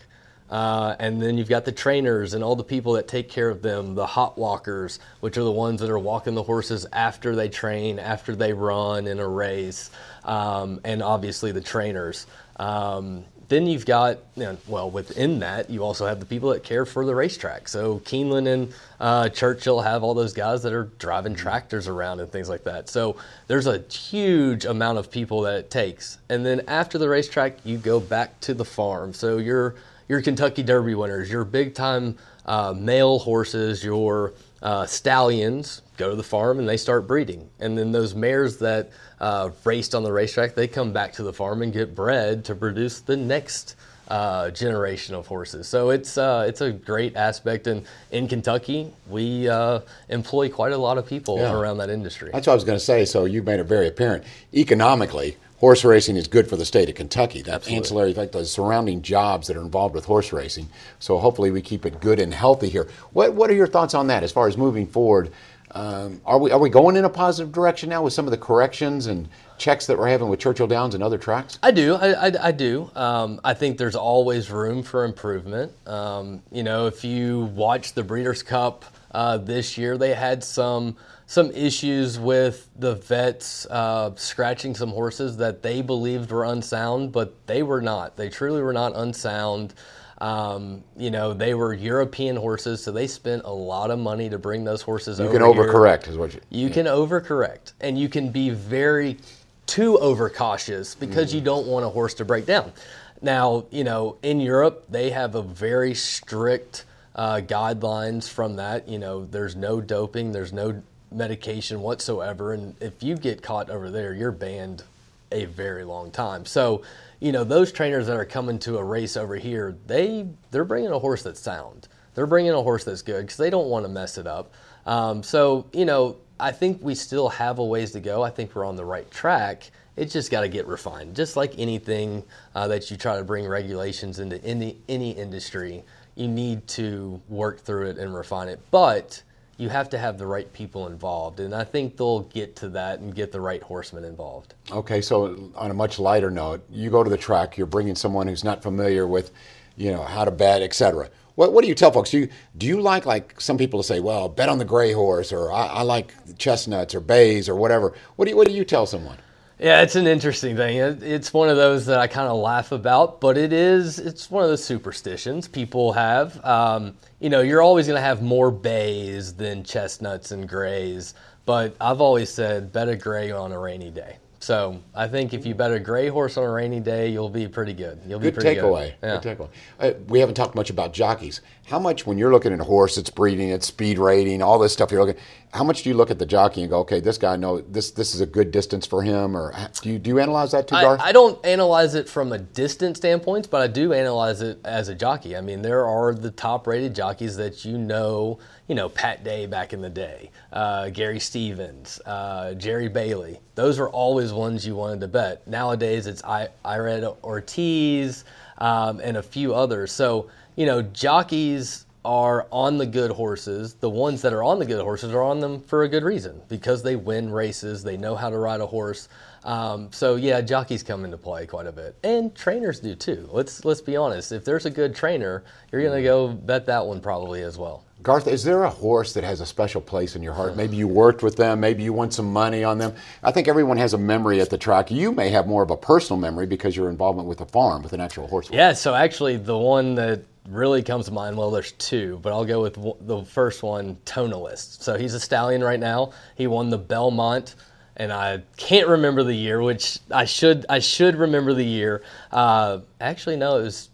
Uh, 0.52 0.94
and 0.98 1.22
then 1.22 1.38
you've 1.38 1.48
got 1.48 1.64
the 1.64 1.72
trainers 1.72 2.34
and 2.34 2.44
all 2.44 2.54
the 2.54 2.62
people 2.62 2.92
that 2.92 3.08
take 3.08 3.30
care 3.30 3.48
of 3.48 3.62
them, 3.62 3.94
the 3.94 4.04
hot 4.04 4.36
walkers, 4.36 4.98
which 5.20 5.38
are 5.38 5.44
the 5.44 5.50
ones 5.50 5.80
that 5.80 5.88
are 5.88 5.98
walking 5.98 6.34
the 6.34 6.42
horses 6.42 6.84
after 6.92 7.34
they 7.34 7.48
train, 7.48 7.98
after 7.98 8.36
they 8.36 8.52
run 8.52 9.06
in 9.06 9.18
a 9.18 9.26
race, 9.26 9.90
um, 10.24 10.78
and 10.84 11.02
obviously 11.02 11.52
the 11.52 11.60
trainers. 11.62 12.26
Um, 12.62 13.24
then 13.48 13.66
you've 13.66 13.84
got, 13.84 14.18
you 14.36 14.44
know, 14.44 14.56
well, 14.68 14.88
within 14.88 15.40
that, 15.40 15.68
you 15.68 15.82
also 15.82 16.06
have 16.06 16.20
the 16.20 16.26
people 16.26 16.50
that 16.50 16.62
care 16.62 16.86
for 16.86 17.04
the 17.04 17.14
racetrack. 17.14 17.68
So 17.68 17.98
Keeneland 17.98 18.46
and 18.46 18.72
uh, 19.00 19.28
Churchill 19.30 19.80
have 19.80 20.04
all 20.04 20.14
those 20.14 20.32
guys 20.32 20.62
that 20.62 20.72
are 20.72 20.84
driving 20.98 21.34
tractors 21.34 21.88
around 21.88 22.20
and 22.20 22.30
things 22.30 22.48
like 22.48 22.64
that. 22.64 22.88
So 22.88 23.16
there's 23.48 23.66
a 23.66 23.78
huge 23.78 24.64
amount 24.64 24.98
of 24.98 25.10
people 25.10 25.42
that 25.42 25.56
it 25.56 25.70
takes. 25.70 26.18
And 26.30 26.46
then 26.46 26.62
after 26.68 26.98
the 26.98 27.08
racetrack, 27.08 27.58
you 27.64 27.78
go 27.78 27.98
back 27.98 28.38
to 28.42 28.54
the 28.54 28.64
farm. 28.64 29.12
So 29.12 29.38
your 29.38 29.74
your 30.08 30.22
Kentucky 30.22 30.62
Derby 30.62 30.94
winners, 30.94 31.30
your 31.30 31.44
big 31.44 31.74
time 31.74 32.16
uh, 32.46 32.74
male 32.76 33.18
horses, 33.18 33.82
your 33.82 34.34
uh, 34.62 34.86
stallions 34.86 35.82
go 35.96 36.10
to 36.10 36.16
the 36.16 36.22
farm 36.22 36.58
and 36.58 36.68
they 36.68 36.76
start 36.76 37.06
breeding. 37.06 37.50
And 37.60 37.76
then 37.76 37.92
those 37.92 38.14
mares 38.14 38.58
that 38.58 38.90
uh, 39.20 39.50
raced 39.64 39.94
on 39.94 40.02
the 40.02 40.12
racetrack, 40.12 40.54
they 40.54 40.68
come 40.68 40.92
back 40.92 41.12
to 41.14 41.22
the 41.22 41.32
farm 41.32 41.62
and 41.62 41.72
get 41.72 41.94
bred 41.94 42.44
to 42.46 42.54
produce 42.54 43.00
the 43.00 43.16
next 43.16 43.76
uh, 44.08 44.50
generation 44.50 45.14
of 45.14 45.26
horses. 45.26 45.68
So 45.68 45.90
it's 45.90 46.18
uh, 46.18 46.44
it's 46.48 46.60
a 46.60 46.72
great 46.72 47.16
aspect. 47.16 47.66
And 47.66 47.86
in 48.10 48.28
Kentucky, 48.28 48.92
we 49.08 49.48
uh, 49.48 49.80
employ 50.08 50.48
quite 50.48 50.72
a 50.72 50.78
lot 50.78 50.98
of 50.98 51.06
people 51.06 51.38
yeah. 51.38 51.52
around 51.52 51.78
that 51.78 51.90
industry. 51.90 52.30
That's 52.32 52.46
what 52.46 52.52
I 52.52 52.56
was 52.56 52.64
going 52.64 52.78
to 52.78 52.84
say. 52.84 53.04
So 53.04 53.24
you've 53.24 53.46
made 53.46 53.60
it 53.60 53.64
very 53.64 53.88
apparent. 53.88 54.24
Economically, 54.54 55.36
horse 55.62 55.84
racing 55.84 56.16
is 56.16 56.26
good 56.26 56.48
for 56.48 56.56
the 56.56 56.64
state 56.64 56.88
of 56.88 56.96
Kentucky. 56.96 57.40
That 57.40 57.54
Absolutely. 57.54 57.76
ancillary 57.76 58.10
effect, 58.10 58.32
those 58.32 58.50
surrounding 58.50 59.00
jobs 59.00 59.46
that 59.46 59.56
are 59.56 59.62
involved 59.62 59.94
with 59.94 60.04
horse 60.04 60.32
racing. 60.32 60.68
So 60.98 61.18
hopefully 61.18 61.52
we 61.52 61.62
keep 61.62 61.86
it 61.86 62.00
good 62.00 62.18
and 62.18 62.34
healthy 62.34 62.68
here. 62.68 62.88
What 63.12 63.34
What 63.34 63.48
are 63.48 63.54
your 63.54 63.68
thoughts 63.68 63.94
on 63.94 64.08
that 64.08 64.24
as 64.24 64.32
far 64.32 64.48
as 64.48 64.56
moving 64.56 64.88
forward? 64.88 65.30
Um, 65.70 66.20
are 66.26 66.38
we 66.38 66.50
are 66.50 66.58
we 66.58 66.68
going 66.68 66.96
in 66.96 67.04
a 67.04 67.08
positive 67.08 67.52
direction 67.52 67.88
now 67.88 68.02
with 68.02 68.12
some 68.12 68.26
of 68.26 68.32
the 68.32 68.38
corrections 68.38 69.06
and 69.06 69.28
checks 69.56 69.86
that 69.86 69.96
we're 69.96 70.08
having 70.08 70.28
with 70.28 70.40
Churchill 70.40 70.66
Downs 70.66 70.96
and 70.96 71.02
other 71.02 71.16
tracks? 71.16 71.60
I 71.62 71.70
do, 71.70 71.94
I, 71.94 72.26
I, 72.26 72.32
I 72.48 72.50
do. 72.50 72.90
Um, 72.96 73.40
I 73.44 73.54
think 73.54 73.78
there's 73.78 73.94
always 73.94 74.50
room 74.50 74.82
for 74.82 75.04
improvement. 75.04 75.72
Um, 75.86 76.42
you 76.50 76.64
know, 76.64 76.88
if 76.88 77.04
you 77.04 77.44
watch 77.54 77.94
the 77.94 78.02
Breeders' 78.02 78.42
Cup 78.42 78.84
uh, 79.12 79.38
this 79.38 79.76
year, 79.76 79.98
they 79.98 80.14
had 80.14 80.42
some 80.42 80.96
some 81.26 81.50
issues 81.52 82.18
with 82.18 82.68
the 82.76 82.94
vets 82.94 83.64
uh, 83.66 84.14
scratching 84.16 84.74
some 84.74 84.90
horses 84.90 85.38
that 85.38 85.62
they 85.62 85.80
believed 85.80 86.30
were 86.30 86.44
unsound, 86.44 87.10
but 87.12 87.46
they 87.46 87.62
were 87.62 87.80
not. 87.80 88.16
They 88.16 88.28
truly 88.28 88.60
were 88.60 88.72
not 88.72 88.92
unsound. 88.94 89.72
Um, 90.18 90.84
you 90.96 91.10
know, 91.10 91.32
they 91.32 91.54
were 91.54 91.72
European 91.72 92.36
horses, 92.36 92.82
so 92.82 92.92
they 92.92 93.06
spent 93.06 93.42
a 93.44 93.52
lot 93.52 93.90
of 93.90 93.98
money 93.98 94.28
to 94.28 94.38
bring 94.38 94.62
those 94.64 94.82
horses 94.82 95.18
you 95.18 95.24
over. 95.24 95.32
You 95.32 95.38
can 95.40 95.48
overcorrect, 95.48 96.08
is 96.08 96.16
what 96.16 96.34
you. 96.34 96.40
You 96.50 96.68
yeah. 96.68 96.74
can 96.74 96.86
overcorrect, 96.86 97.72
and 97.80 97.98
you 97.98 98.08
can 98.08 98.30
be 98.30 98.50
very 98.50 99.18
too 99.66 99.98
overcautious 99.98 100.94
because 100.94 101.32
mm. 101.32 101.36
you 101.36 101.40
don't 101.40 101.66
want 101.66 101.84
a 101.84 101.88
horse 101.88 102.14
to 102.14 102.24
break 102.24 102.46
down. 102.46 102.72
Now, 103.20 103.64
you 103.70 103.84
know, 103.84 104.16
in 104.22 104.40
Europe, 104.40 104.84
they 104.88 105.10
have 105.10 105.34
a 105.34 105.42
very 105.42 105.94
strict 105.94 106.84
uh, 107.14 107.36
guidelines 107.36 108.28
from 108.28 108.56
that. 108.56 108.88
You 108.88 108.98
know, 108.98 109.24
there's 109.24 109.56
no 109.56 109.80
doping, 109.80 110.32
there's 110.32 110.52
no 110.52 110.82
medication 111.10 111.80
whatsoever, 111.80 112.52
and 112.54 112.74
if 112.80 113.02
you 113.02 113.16
get 113.16 113.42
caught 113.42 113.70
over 113.70 113.90
there, 113.90 114.14
you're 114.14 114.32
banned 114.32 114.82
a 115.30 115.46
very 115.46 115.84
long 115.84 116.10
time. 116.10 116.44
So 116.44 116.82
you 117.22 117.30
know, 117.30 117.44
those 117.44 117.70
trainers 117.70 118.08
that 118.08 118.16
are 118.16 118.24
coming 118.24 118.58
to 118.58 118.78
a 118.78 118.84
race 118.84 119.16
over 119.16 119.36
here, 119.36 119.76
they 119.86 120.26
they're 120.50 120.64
bringing 120.64 120.90
a 120.90 120.98
horse 120.98 121.22
that's 121.22 121.38
sound. 121.38 121.86
They're 122.14 122.26
bringing 122.26 122.50
a 122.50 122.62
horse 122.62 122.84
that's 122.84 123.02
good 123.02 123.22
because 123.22 123.36
they 123.36 123.48
don't 123.48 123.68
want 123.68 123.84
to 123.84 123.88
mess 123.88 124.18
it 124.18 124.26
up. 124.26 124.52
Um, 124.86 125.22
so 125.22 125.66
you 125.72 125.84
know, 125.84 126.16
I 126.40 126.50
think 126.50 126.82
we 126.82 126.96
still 126.96 127.28
have 127.28 127.60
a 127.60 127.64
ways 127.64 127.92
to 127.92 128.00
go. 128.00 128.22
I 128.22 128.30
think 128.30 128.54
we're 128.56 128.64
on 128.64 128.74
the 128.74 128.84
right 128.84 129.08
track. 129.10 129.70
It's 129.94 130.12
just 130.12 130.30
got 130.32 130.40
to 130.40 130.48
get 130.48 130.66
refined. 130.66 131.14
Just 131.14 131.36
like 131.36 131.58
anything 131.58 132.24
uh, 132.54 132.66
that 132.68 132.90
you 132.90 132.96
try 132.96 133.16
to 133.16 133.24
bring 133.24 133.46
regulations 133.46 134.18
into 134.18 134.42
any 134.44 134.78
any 134.88 135.12
industry, 135.12 135.84
you 136.14 136.28
need 136.28 136.66
to 136.68 137.20
work 137.28 137.60
through 137.60 137.90
it 137.90 137.98
and 137.98 138.14
refine 138.14 138.48
it. 138.48 138.60
But 138.70 139.22
you 139.58 139.68
have 139.68 139.88
to 139.90 139.98
have 139.98 140.18
the 140.18 140.26
right 140.26 140.52
people 140.52 140.86
involved. 140.86 141.40
And 141.40 141.54
I 141.54 141.64
think 141.64 141.96
they'll 141.96 142.20
get 142.20 142.56
to 142.56 142.68
that 142.70 143.00
and 143.00 143.14
get 143.14 143.32
the 143.32 143.40
right 143.40 143.62
horsemen 143.62 144.04
involved. 144.04 144.54
Okay, 144.70 145.00
so 145.00 145.52
on 145.54 145.70
a 145.70 145.74
much 145.74 145.98
lighter 145.98 146.30
note, 146.30 146.64
you 146.70 146.90
go 146.90 147.04
to 147.04 147.10
the 147.10 147.16
track, 147.16 147.56
you're 147.56 147.66
bringing 147.66 147.94
someone 147.94 148.26
who's 148.26 148.44
not 148.44 148.62
familiar 148.62 149.06
with, 149.06 149.30
you 149.76 149.92
know, 149.92 150.02
how 150.02 150.24
to 150.24 150.30
bet, 150.30 150.62
etc. 150.62 151.10
What, 151.34 151.52
what 151.52 151.62
do 151.62 151.68
you 151.68 151.74
tell 151.74 151.92
folks? 151.92 152.10
Do 152.10 152.18
you, 152.18 152.28
do 152.58 152.66
you 152.66 152.80
like, 152.80 153.06
like 153.06 153.40
some 153.40 153.56
people 153.56 153.80
to 153.80 153.86
say, 153.86 154.00
well, 154.00 154.28
bet 154.28 154.48
on 154.48 154.58
the 154.58 154.64
gray 154.64 154.92
horse, 154.92 155.32
or 155.32 155.52
I, 155.52 155.66
I 155.66 155.82
like 155.82 156.12
chestnuts 156.38 156.94
or 156.94 157.00
bays 157.00 157.48
or 157.48 157.54
whatever? 157.54 157.94
What 158.16 158.24
do 158.26 158.32
you, 158.32 158.36
what 158.36 158.48
do 158.48 158.52
you 158.52 158.64
tell 158.64 158.86
someone? 158.86 159.18
Yeah, 159.62 159.82
it's 159.82 159.94
an 159.94 160.08
interesting 160.08 160.56
thing. 160.56 160.78
It's 160.78 161.32
one 161.32 161.48
of 161.48 161.56
those 161.56 161.86
that 161.86 162.00
I 162.00 162.08
kind 162.08 162.28
of 162.28 162.36
laugh 162.38 162.72
about, 162.72 163.20
but 163.20 163.38
it 163.38 163.52
is. 163.52 164.00
It's 164.00 164.28
one 164.28 164.42
of 164.42 164.50
the 164.50 164.58
superstitions 164.58 165.46
people 165.46 165.92
have. 165.92 166.44
Um, 166.44 166.96
you 167.20 167.30
know, 167.30 167.42
you're 167.42 167.62
always 167.62 167.86
going 167.86 167.96
to 167.96 168.02
have 168.02 168.22
more 168.22 168.50
bays 168.50 169.34
than 169.34 169.62
chestnuts 169.62 170.32
and 170.32 170.48
grays, 170.48 171.14
but 171.46 171.76
I've 171.80 172.00
always 172.00 172.28
said 172.28 172.72
bet 172.72 172.88
a 172.88 172.96
gray 172.96 173.30
on 173.30 173.52
a 173.52 173.58
rainy 173.60 173.90
day. 173.92 174.18
So 174.42 174.82
I 174.92 175.06
think 175.06 175.32
if 175.34 175.46
you 175.46 175.54
bet 175.54 175.70
a 175.70 175.78
gray 175.78 176.08
horse 176.08 176.36
on 176.36 176.42
a 176.42 176.50
rainy 176.50 176.80
day, 176.80 177.08
you'll 177.08 177.28
be 177.28 177.46
pretty 177.46 177.72
good. 177.72 178.00
You'll 178.08 178.18
good 178.18 178.34
be 178.34 178.40
pretty 178.40 178.60
takeaway. 178.60 178.94
good. 179.00 179.08
Yeah. 179.08 179.20
Good 179.20 179.38
takeaway. 179.38 179.48
Uh, 179.78 179.92
we 180.08 180.18
haven't 180.18 180.34
talked 180.34 180.56
much 180.56 180.68
about 180.68 180.92
jockeys. 180.92 181.42
How 181.66 181.78
much, 181.78 182.06
when 182.06 182.18
you're 182.18 182.32
looking 182.32 182.52
at 182.52 182.58
a 182.58 182.64
horse, 182.64 182.98
it's 182.98 183.08
breeding, 183.08 183.50
it's 183.50 183.68
speed 183.68 184.00
rating, 184.00 184.42
all 184.42 184.58
this 184.58 184.72
stuff 184.72 184.90
you're 184.90 185.04
looking, 185.04 185.22
how 185.52 185.62
much 185.62 185.82
do 185.82 185.90
you 185.90 185.94
look 185.94 186.10
at 186.10 186.18
the 186.18 186.26
jockey 186.26 186.62
and 186.62 186.70
go, 186.70 186.80
okay, 186.80 186.98
this 186.98 187.18
guy 187.18 187.36
know 187.36 187.60
this 187.60 187.90
this 187.90 188.14
is 188.14 188.20
a 188.20 188.26
good 188.26 188.50
distance 188.50 188.86
for 188.86 189.02
him, 189.02 189.36
or 189.36 189.54
do 189.82 189.90
you 189.90 189.98
do 189.98 190.08
you 190.08 190.18
analyze 190.18 190.52
that 190.52 190.66
too, 190.66 190.74
Garth? 190.74 191.00
I, 191.00 191.08
I 191.10 191.12
don't 191.12 191.44
analyze 191.44 191.94
it 191.94 192.08
from 192.08 192.32
a 192.32 192.38
distance 192.38 192.98
standpoint, 192.98 193.50
but 193.50 193.60
I 193.60 193.66
do 193.66 193.92
analyze 193.92 194.40
it 194.40 194.58
as 194.64 194.88
a 194.88 194.94
jockey. 194.94 195.36
I 195.36 195.42
mean, 195.42 195.60
there 195.60 195.84
are 195.84 196.14
the 196.14 196.30
top 196.30 196.66
rated 196.66 196.94
jockeys 196.94 197.36
that 197.36 197.64
you 197.66 197.76
know, 197.76 198.38
you 198.72 198.76
know, 198.76 198.88
Pat 198.88 199.22
Day 199.22 199.44
back 199.44 199.74
in 199.74 199.82
the 199.82 199.90
day, 199.90 200.30
uh, 200.50 200.88
Gary 200.88 201.20
Stevens, 201.20 202.00
uh, 202.06 202.54
Jerry 202.54 202.88
Bailey. 202.88 203.38
Those 203.54 203.78
were 203.78 203.90
always 203.90 204.32
ones 204.32 204.66
you 204.66 204.76
wanted 204.76 205.00
to 205.02 205.08
bet. 205.08 205.46
Nowadays, 205.46 206.06
it's 206.06 206.24
I 206.24 206.48
Irad 206.64 207.22
Ortiz 207.22 208.24
um, 208.56 208.98
and 209.04 209.18
a 209.18 209.22
few 209.22 209.54
others. 209.54 209.92
So 209.92 210.30
you 210.56 210.64
know, 210.64 210.80
jockeys 210.80 211.84
are 212.04 212.46
on 212.50 212.78
the 212.78 212.86
good 212.86 213.10
horses, 213.10 213.74
the 213.74 213.90
ones 213.90 214.22
that 214.22 214.32
are 214.32 214.42
on 214.42 214.58
the 214.58 214.64
good 214.64 214.82
horses 214.82 215.12
are 215.12 215.22
on 215.22 215.38
them 215.38 215.60
for 215.60 215.82
a 215.82 215.88
good 215.88 216.02
reason 216.02 216.40
because 216.48 216.82
they 216.82 216.96
win 216.96 217.30
races, 217.30 217.82
they 217.82 217.98
know 217.98 218.16
how 218.16 218.30
to 218.30 218.38
ride 218.38 218.62
a 218.62 218.66
horse. 218.66 219.10
Um, 219.44 219.92
so 219.92 220.16
yeah, 220.16 220.40
jockeys 220.40 220.82
come 220.82 221.04
into 221.04 221.18
play 221.18 221.46
quite 221.46 221.66
a 221.66 221.72
bit, 221.72 221.94
and 222.02 222.34
trainers 222.34 222.80
do 222.80 222.94
too. 222.94 223.28
Let's 223.30 223.66
let's 223.66 223.82
be 223.82 223.96
honest. 223.96 224.32
If 224.32 224.46
there's 224.46 224.64
a 224.64 224.70
good 224.70 224.94
trainer, 224.94 225.44
you're 225.70 225.82
gonna 225.82 226.02
go 226.02 226.28
bet 226.28 226.64
that 226.66 226.86
one 226.86 227.02
probably 227.02 227.42
as 227.42 227.58
well. 227.58 227.84
Garth, 228.02 228.26
is 228.26 228.42
there 228.42 228.64
a 228.64 228.70
horse 228.70 229.12
that 229.12 229.22
has 229.22 229.40
a 229.40 229.46
special 229.46 229.80
place 229.80 230.16
in 230.16 230.22
your 230.22 230.32
heart? 230.32 230.56
Maybe 230.56 230.76
you 230.76 230.88
worked 230.88 231.22
with 231.22 231.36
them, 231.36 231.60
maybe 231.60 231.82
you 231.84 231.92
won 231.92 232.10
some 232.10 232.32
money 232.32 232.64
on 232.64 232.78
them. 232.78 232.94
I 233.22 233.30
think 233.30 233.46
everyone 233.46 233.76
has 233.76 233.92
a 233.94 233.98
memory 233.98 234.40
at 234.40 234.50
the 234.50 234.58
track. 234.58 234.90
You 234.90 235.12
may 235.12 235.28
have 235.28 235.46
more 235.46 235.62
of 235.62 235.70
a 235.70 235.76
personal 235.76 236.18
memory 236.18 236.46
because 236.46 236.76
your 236.76 236.90
involvement 236.90 237.28
with 237.28 237.38
the 237.38 237.46
farm, 237.46 237.82
with 237.82 237.92
an 237.92 238.00
actual 238.00 238.26
horse. 238.26 238.50
Yeah, 238.50 238.72
so 238.72 238.94
actually, 238.94 239.36
the 239.36 239.56
one 239.56 239.94
that 239.96 240.24
really 240.48 240.82
comes 240.82 241.06
to 241.06 241.12
mind, 241.12 241.36
well, 241.36 241.50
there's 241.50 241.72
two, 241.72 242.18
but 242.22 242.32
I'll 242.32 242.44
go 242.44 242.62
with 242.62 242.78
the 243.06 243.24
first 243.24 243.62
one, 243.62 243.96
Tonalist. 244.04 244.82
So 244.82 244.98
he's 244.98 245.14
a 245.14 245.20
stallion 245.20 245.62
right 245.62 245.80
now. 245.80 246.12
He 246.34 246.46
won 246.46 246.70
the 246.70 246.78
Belmont 246.78 247.54
and 247.96 248.12
I 248.12 248.42
can't 248.56 248.88
remember 248.88 249.22
the 249.22 249.34
year, 249.34 249.62
which 249.62 249.98
I 250.10 250.24
should 250.24 250.64
I 250.68 250.78
should 250.78 251.14
remember 251.14 251.52
the 251.52 251.64
year. 251.64 252.02
Uh, 252.30 252.80
actually, 253.00 253.36
no, 253.36 253.58
it 253.58 253.64
was 253.64 253.90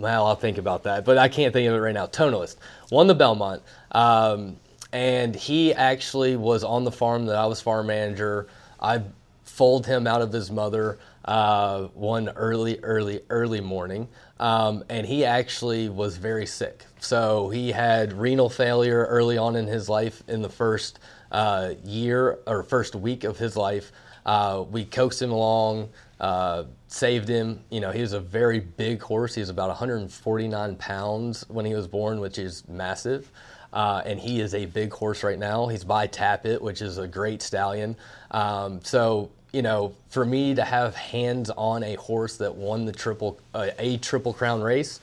well, 0.00 0.26
I'll 0.26 0.36
think 0.36 0.58
about 0.58 0.84
that, 0.84 1.04
but 1.04 1.18
I 1.18 1.28
can't 1.28 1.52
think 1.52 1.68
of 1.68 1.74
it 1.74 1.78
right 1.78 1.94
now. 1.94 2.06
Tonalist 2.06 2.56
won 2.90 3.06
the 3.06 3.14
Belmont, 3.14 3.62
um, 3.92 4.56
and 4.92 5.34
he 5.34 5.72
actually 5.72 6.36
was 6.36 6.64
on 6.64 6.84
the 6.84 6.92
farm 6.92 7.26
that 7.26 7.36
I 7.36 7.46
was 7.46 7.60
farm 7.60 7.86
manager. 7.86 8.48
I 8.80 9.02
foaled 9.44 9.86
him 9.86 10.06
out 10.06 10.22
of 10.22 10.32
his 10.32 10.50
mother 10.50 10.98
uh, 11.24 11.84
one 11.94 12.28
early, 12.30 12.80
early, 12.82 13.20
early 13.30 13.60
morning, 13.60 14.08
um, 14.38 14.82
and 14.88 15.06
he 15.06 15.24
actually 15.24 15.88
was 15.88 16.16
very 16.16 16.46
sick. 16.46 16.86
So 16.98 17.50
he 17.50 17.70
had 17.70 18.12
renal 18.12 18.48
failure 18.48 19.06
early 19.06 19.38
on 19.38 19.56
in 19.56 19.66
his 19.66 19.88
life 19.88 20.22
in 20.28 20.42
the 20.42 20.48
first 20.48 20.98
uh, 21.30 21.74
year 21.84 22.38
or 22.46 22.62
first 22.62 22.94
week 22.94 23.24
of 23.24 23.38
his 23.38 23.56
life. 23.56 23.92
Uh, 24.24 24.64
we 24.70 24.84
coaxed 24.84 25.20
him 25.20 25.30
along, 25.30 25.90
uh, 26.20 26.64
saved 26.90 27.28
him. 27.28 27.60
You 27.70 27.80
know, 27.80 27.92
he 27.92 28.00
was 28.00 28.12
a 28.12 28.20
very 28.20 28.60
big 28.60 29.00
horse. 29.00 29.34
He 29.34 29.40
was 29.40 29.48
about 29.48 29.68
149 29.68 30.76
pounds 30.76 31.44
when 31.48 31.64
he 31.64 31.72
was 31.74 31.86
born, 31.86 32.20
which 32.20 32.36
is 32.36 32.68
massive. 32.68 33.30
Uh, 33.72 34.02
and 34.04 34.18
he 34.18 34.40
is 34.40 34.54
a 34.54 34.66
big 34.66 34.92
horse 34.92 35.22
right 35.22 35.38
now. 35.38 35.68
He's 35.68 35.84
by 35.84 36.08
Tapit, 36.08 36.60
which 36.60 36.82
is 36.82 36.98
a 36.98 37.06
great 37.06 37.40
stallion. 37.40 37.94
Um, 38.32 38.80
so, 38.82 39.30
you 39.52 39.62
know, 39.62 39.94
for 40.08 40.24
me 40.24 40.56
to 40.56 40.64
have 40.64 40.96
hands 40.96 41.50
on 41.50 41.84
a 41.84 41.94
horse 41.94 42.36
that 42.38 42.56
won 42.56 42.84
the 42.84 42.92
triple, 42.92 43.38
uh, 43.54 43.68
a 43.78 43.96
triple 43.98 44.34
crown 44.34 44.60
race, 44.60 44.98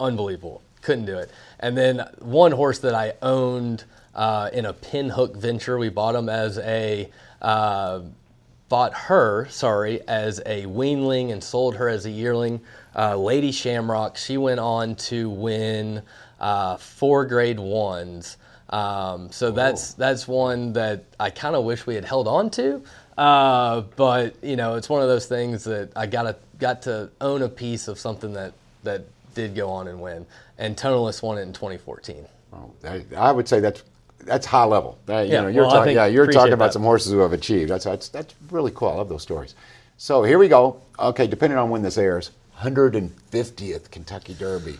unbelievable. 0.00 0.62
Couldn't 0.80 1.04
do 1.04 1.18
it. 1.18 1.30
And 1.58 1.76
then 1.76 2.08
one 2.20 2.52
horse 2.52 2.78
that 2.78 2.94
I 2.94 3.12
owned 3.20 3.84
uh, 4.14 4.48
in 4.54 4.64
a 4.64 4.72
pinhook 4.72 5.36
venture. 5.36 5.76
We 5.76 5.90
bought 5.90 6.14
him 6.14 6.30
as 6.30 6.56
a 6.58 7.10
uh, 7.42 8.00
bought 8.70 8.94
her, 8.94 9.46
sorry, 9.50 10.00
as 10.08 10.38
a 10.46 10.64
weanling 10.64 11.32
and 11.32 11.44
sold 11.44 11.74
her 11.74 11.90
as 11.90 12.06
a 12.06 12.10
yearling. 12.10 12.60
Uh, 12.96 13.16
Lady 13.16 13.52
Shamrock, 13.52 14.16
she 14.16 14.38
went 14.38 14.60
on 14.60 14.94
to 14.94 15.28
win 15.28 16.02
uh, 16.40 16.76
four 16.78 17.26
grade 17.26 17.60
ones. 17.60 18.38
Um, 18.70 19.32
so 19.32 19.50
that's 19.50 19.94
that's 19.94 20.28
one 20.28 20.72
that 20.74 21.04
I 21.18 21.30
kind 21.30 21.56
of 21.56 21.64
wish 21.64 21.86
we 21.86 21.96
had 21.96 22.04
held 22.04 22.28
on 22.28 22.48
to. 22.50 22.82
Uh, 23.18 23.82
but 23.96 24.36
you 24.42 24.54
know, 24.56 24.76
it's 24.76 24.88
one 24.88 25.02
of 25.02 25.08
those 25.08 25.26
things 25.26 25.64
that 25.64 25.90
I 25.96 26.06
got 26.06 26.22
to 26.22 26.36
got 26.60 26.82
to 26.82 27.10
own 27.20 27.42
a 27.42 27.48
piece 27.48 27.88
of 27.88 27.98
something 27.98 28.32
that 28.34 28.54
that 28.84 29.04
did 29.34 29.56
go 29.56 29.68
on 29.68 29.88
and 29.88 30.00
win. 30.00 30.24
And 30.58 30.76
Tonalist 30.76 31.22
won 31.22 31.38
it 31.38 31.42
in 31.42 31.52
2014. 31.52 32.24
Well, 32.52 32.74
I, 32.84 33.04
I 33.16 33.32
would 33.32 33.48
say 33.48 33.58
that's 33.58 33.82
that's 34.30 34.46
high 34.46 34.64
level. 34.64 34.96
That, 35.06 35.26
you 35.26 35.32
yeah, 35.32 35.40
know, 35.40 35.48
you're 35.48 35.64
well, 35.64 35.74
talking. 35.74 35.96
Yeah, 35.96 36.06
you're 36.06 36.26
talking 36.28 36.52
about 36.52 36.66
that. 36.66 36.74
some 36.74 36.82
horses 36.82 37.10
who 37.10 37.18
have 37.18 37.32
achieved. 37.32 37.68
That's, 37.68 37.84
that's 37.84 38.08
that's 38.08 38.32
really 38.50 38.70
cool. 38.72 38.88
I 38.88 38.94
love 38.94 39.08
those 39.08 39.22
stories. 39.22 39.56
So 39.96 40.22
here 40.22 40.38
we 40.38 40.46
go. 40.46 40.80
Okay, 41.00 41.26
depending 41.26 41.58
on 41.58 41.68
when 41.68 41.82
this 41.82 41.98
airs, 41.98 42.30
150th 42.60 43.90
Kentucky 43.90 44.34
Derby. 44.34 44.78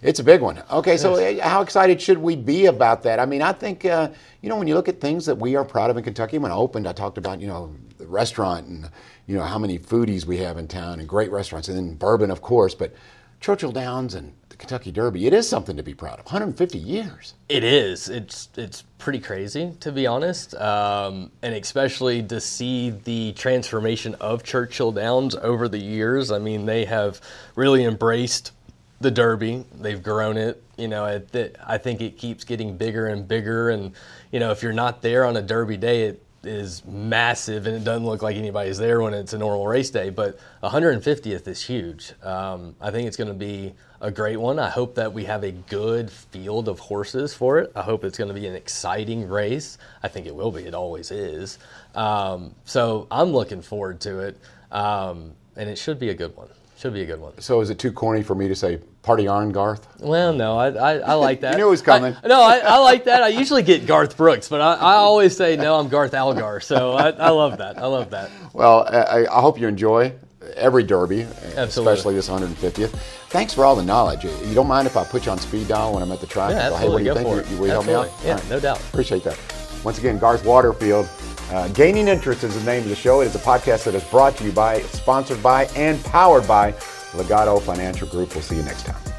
It's 0.00 0.20
a 0.20 0.24
big 0.24 0.40
one. 0.40 0.62
Okay, 0.70 0.96
so 0.96 1.18
yes. 1.18 1.40
how 1.40 1.60
excited 1.60 2.00
should 2.00 2.18
we 2.18 2.36
be 2.36 2.66
about 2.66 3.02
that? 3.02 3.18
I 3.18 3.26
mean, 3.26 3.42
I 3.42 3.52
think 3.52 3.84
uh, 3.84 4.10
you 4.42 4.48
know 4.48 4.56
when 4.56 4.68
you 4.68 4.76
look 4.76 4.88
at 4.88 5.00
things 5.00 5.26
that 5.26 5.36
we 5.36 5.56
are 5.56 5.64
proud 5.64 5.90
of 5.90 5.96
in 5.96 6.04
Kentucky. 6.04 6.38
When 6.38 6.52
I 6.52 6.54
opened, 6.54 6.86
I 6.86 6.92
talked 6.92 7.18
about 7.18 7.40
you 7.40 7.48
know 7.48 7.74
the 7.98 8.06
restaurant 8.06 8.68
and 8.68 8.88
you 9.26 9.36
know 9.36 9.42
how 9.42 9.58
many 9.58 9.76
foodies 9.76 10.24
we 10.24 10.36
have 10.36 10.56
in 10.56 10.68
town 10.68 11.00
and 11.00 11.08
great 11.08 11.32
restaurants, 11.32 11.66
and 11.66 11.76
then 11.76 11.94
bourbon, 11.96 12.30
of 12.30 12.42
course, 12.42 12.76
but 12.76 12.94
Churchill 13.40 13.72
Downs 13.72 14.14
and 14.14 14.32
the 14.48 14.56
Kentucky 14.56 14.90
Derby. 14.90 15.26
It 15.26 15.32
is 15.32 15.48
something 15.48 15.76
to 15.76 15.82
be 15.82 15.94
proud 15.94 16.18
of. 16.18 16.26
150 16.26 16.78
years. 16.78 17.34
It 17.48 17.64
is. 17.64 18.08
It's 18.08 18.48
it's 18.56 18.82
pretty 18.98 19.20
crazy 19.20 19.74
to 19.80 19.92
be 19.92 20.06
honest, 20.06 20.54
um, 20.56 21.30
and 21.42 21.54
especially 21.54 22.22
to 22.24 22.40
see 22.40 22.90
the 22.90 23.32
transformation 23.32 24.14
of 24.16 24.42
Churchill 24.42 24.92
Downs 24.92 25.34
over 25.36 25.68
the 25.68 25.78
years. 25.78 26.30
I 26.32 26.38
mean, 26.38 26.66
they 26.66 26.84
have 26.84 27.20
really 27.54 27.84
embraced 27.84 28.52
the 29.00 29.10
Derby. 29.10 29.64
They've 29.80 30.02
grown 30.02 30.36
it. 30.36 30.62
You 30.76 30.88
know, 30.88 31.04
I 31.04 31.78
think 31.78 32.00
it 32.00 32.18
keeps 32.18 32.44
getting 32.44 32.76
bigger 32.76 33.06
and 33.06 33.26
bigger. 33.26 33.70
And 33.70 33.92
you 34.32 34.40
know, 34.40 34.50
if 34.50 34.62
you're 34.62 34.72
not 34.72 35.02
there 35.02 35.24
on 35.24 35.36
a 35.36 35.42
Derby 35.42 35.76
day, 35.76 36.02
it 36.04 36.22
is 36.44 36.84
massive 36.84 37.66
and 37.66 37.76
it 37.76 37.84
doesn't 37.84 38.06
look 38.06 38.22
like 38.22 38.36
anybody's 38.36 38.78
there 38.78 39.00
when 39.00 39.14
it's 39.14 39.32
a 39.32 39.38
normal 39.38 39.66
race 39.66 39.90
day. 39.90 40.10
But 40.10 40.38
150th 40.62 41.48
is 41.48 41.62
huge. 41.62 42.12
Um, 42.22 42.76
I 42.80 42.90
think 42.90 43.08
it's 43.08 43.16
going 43.16 43.28
to 43.28 43.34
be 43.34 43.74
a 44.00 44.10
great 44.10 44.36
one. 44.36 44.58
I 44.58 44.70
hope 44.70 44.94
that 44.94 45.12
we 45.12 45.24
have 45.24 45.42
a 45.42 45.50
good 45.50 46.10
field 46.10 46.68
of 46.68 46.78
horses 46.78 47.34
for 47.34 47.58
it. 47.58 47.72
I 47.74 47.82
hope 47.82 48.04
it's 48.04 48.16
going 48.16 48.28
to 48.28 48.34
be 48.34 48.46
an 48.46 48.54
exciting 48.54 49.28
race. 49.28 49.78
I 50.02 50.08
think 50.08 50.26
it 50.26 50.34
will 50.34 50.52
be. 50.52 50.64
It 50.64 50.74
always 50.74 51.10
is. 51.10 51.58
Um, 51.94 52.54
so 52.64 53.08
I'm 53.10 53.32
looking 53.32 53.62
forward 53.62 54.00
to 54.02 54.20
it. 54.20 54.38
Um, 54.70 55.32
and 55.56 55.68
it 55.68 55.76
should 55.76 55.98
be 55.98 56.10
a 56.10 56.14
good 56.14 56.36
one. 56.36 56.48
Should 56.78 56.94
be 56.94 57.02
a 57.02 57.06
good 57.06 57.20
one. 57.20 57.32
So 57.40 57.60
is 57.60 57.70
it 57.70 57.80
too 57.80 57.90
corny 57.90 58.22
for 58.22 58.36
me 58.36 58.46
to 58.46 58.54
say 58.54 58.78
party 59.08 59.26
on 59.26 59.48
Garth? 59.52 59.88
Well, 60.00 60.34
no, 60.34 60.58
I, 60.58 60.68
I, 60.68 60.92
I 60.98 61.14
like 61.14 61.40
that. 61.44 61.52
you 61.52 61.58
knew 61.60 61.68
it 61.68 61.70
was 61.70 61.80
coming. 61.80 62.14
I, 62.22 62.28
no, 62.28 62.42
I, 62.42 62.58
I, 62.58 62.76
like 62.76 63.04
that. 63.04 63.22
I 63.22 63.28
usually 63.28 63.62
get 63.62 63.86
Garth 63.86 64.18
Brooks, 64.18 64.50
but 64.50 64.60
I, 64.60 64.74
I 64.74 64.94
always 64.96 65.34
say 65.34 65.56
no. 65.56 65.76
I'm 65.76 65.88
Garth 65.88 66.12
Algar, 66.12 66.60
so 66.60 66.92
I, 66.92 67.08
I 67.12 67.30
love 67.30 67.56
that. 67.56 67.78
I 67.78 67.86
love 67.86 68.10
that. 68.10 68.30
Well, 68.52 68.86
I, 68.86 69.24
I 69.24 69.40
hope 69.40 69.58
you 69.58 69.66
enjoy 69.66 70.12
every 70.56 70.82
Derby, 70.82 71.22
Absolutely. 71.56 71.94
especially 71.94 72.14
this 72.16 72.28
150th. 72.28 72.90
Thanks 73.30 73.54
for 73.54 73.64
all 73.64 73.74
the 73.74 73.82
knowledge. 73.82 74.24
You 74.24 74.54
don't 74.54 74.68
mind 74.68 74.86
if 74.86 74.98
I 74.98 75.04
put 75.04 75.24
you 75.24 75.32
on 75.32 75.38
speed 75.38 75.68
dial 75.68 75.94
when 75.94 76.02
I'm 76.02 76.12
at 76.12 76.20
the 76.20 76.26
track? 76.26 76.50
Yeah, 76.50 76.78
hey, 76.78 76.90
what 76.90 76.98
do 76.98 77.04
you 77.04 77.10
Go 77.10 77.14
think? 77.14 77.28
For 77.28 77.40
it. 77.40 77.58
Will 77.58 77.66
you 77.66 77.72
help 77.72 77.86
me 77.86 77.94
out? 77.94 78.12
Yeah, 78.22 78.34
right. 78.34 78.50
no 78.50 78.60
doubt. 78.60 78.78
Appreciate 78.90 79.24
that. 79.24 79.38
Once 79.84 79.98
again, 79.98 80.18
Garth 80.18 80.44
Waterfield. 80.44 81.08
Uh, 81.50 81.66
Gaining 81.68 82.08
Interest 82.08 82.44
is 82.44 82.54
the 82.62 82.70
name 82.70 82.82
of 82.82 82.90
the 82.90 82.94
show. 82.94 83.22
It 83.22 83.26
is 83.26 83.34
a 83.34 83.38
podcast 83.38 83.84
that 83.84 83.94
is 83.94 84.04
brought 84.04 84.36
to 84.36 84.44
you 84.44 84.52
by, 84.52 84.82
sponsored 84.82 85.42
by, 85.42 85.64
and 85.76 86.02
powered 86.04 86.46
by 86.46 86.74
Legato 87.14 87.58
Financial 87.58 88.06
Group. 88.08 88.34
We'll 88.34 88.42
see 88.42 88.56
you 88.56 88.62
next 88.62 88.86
time. 88.86 89.17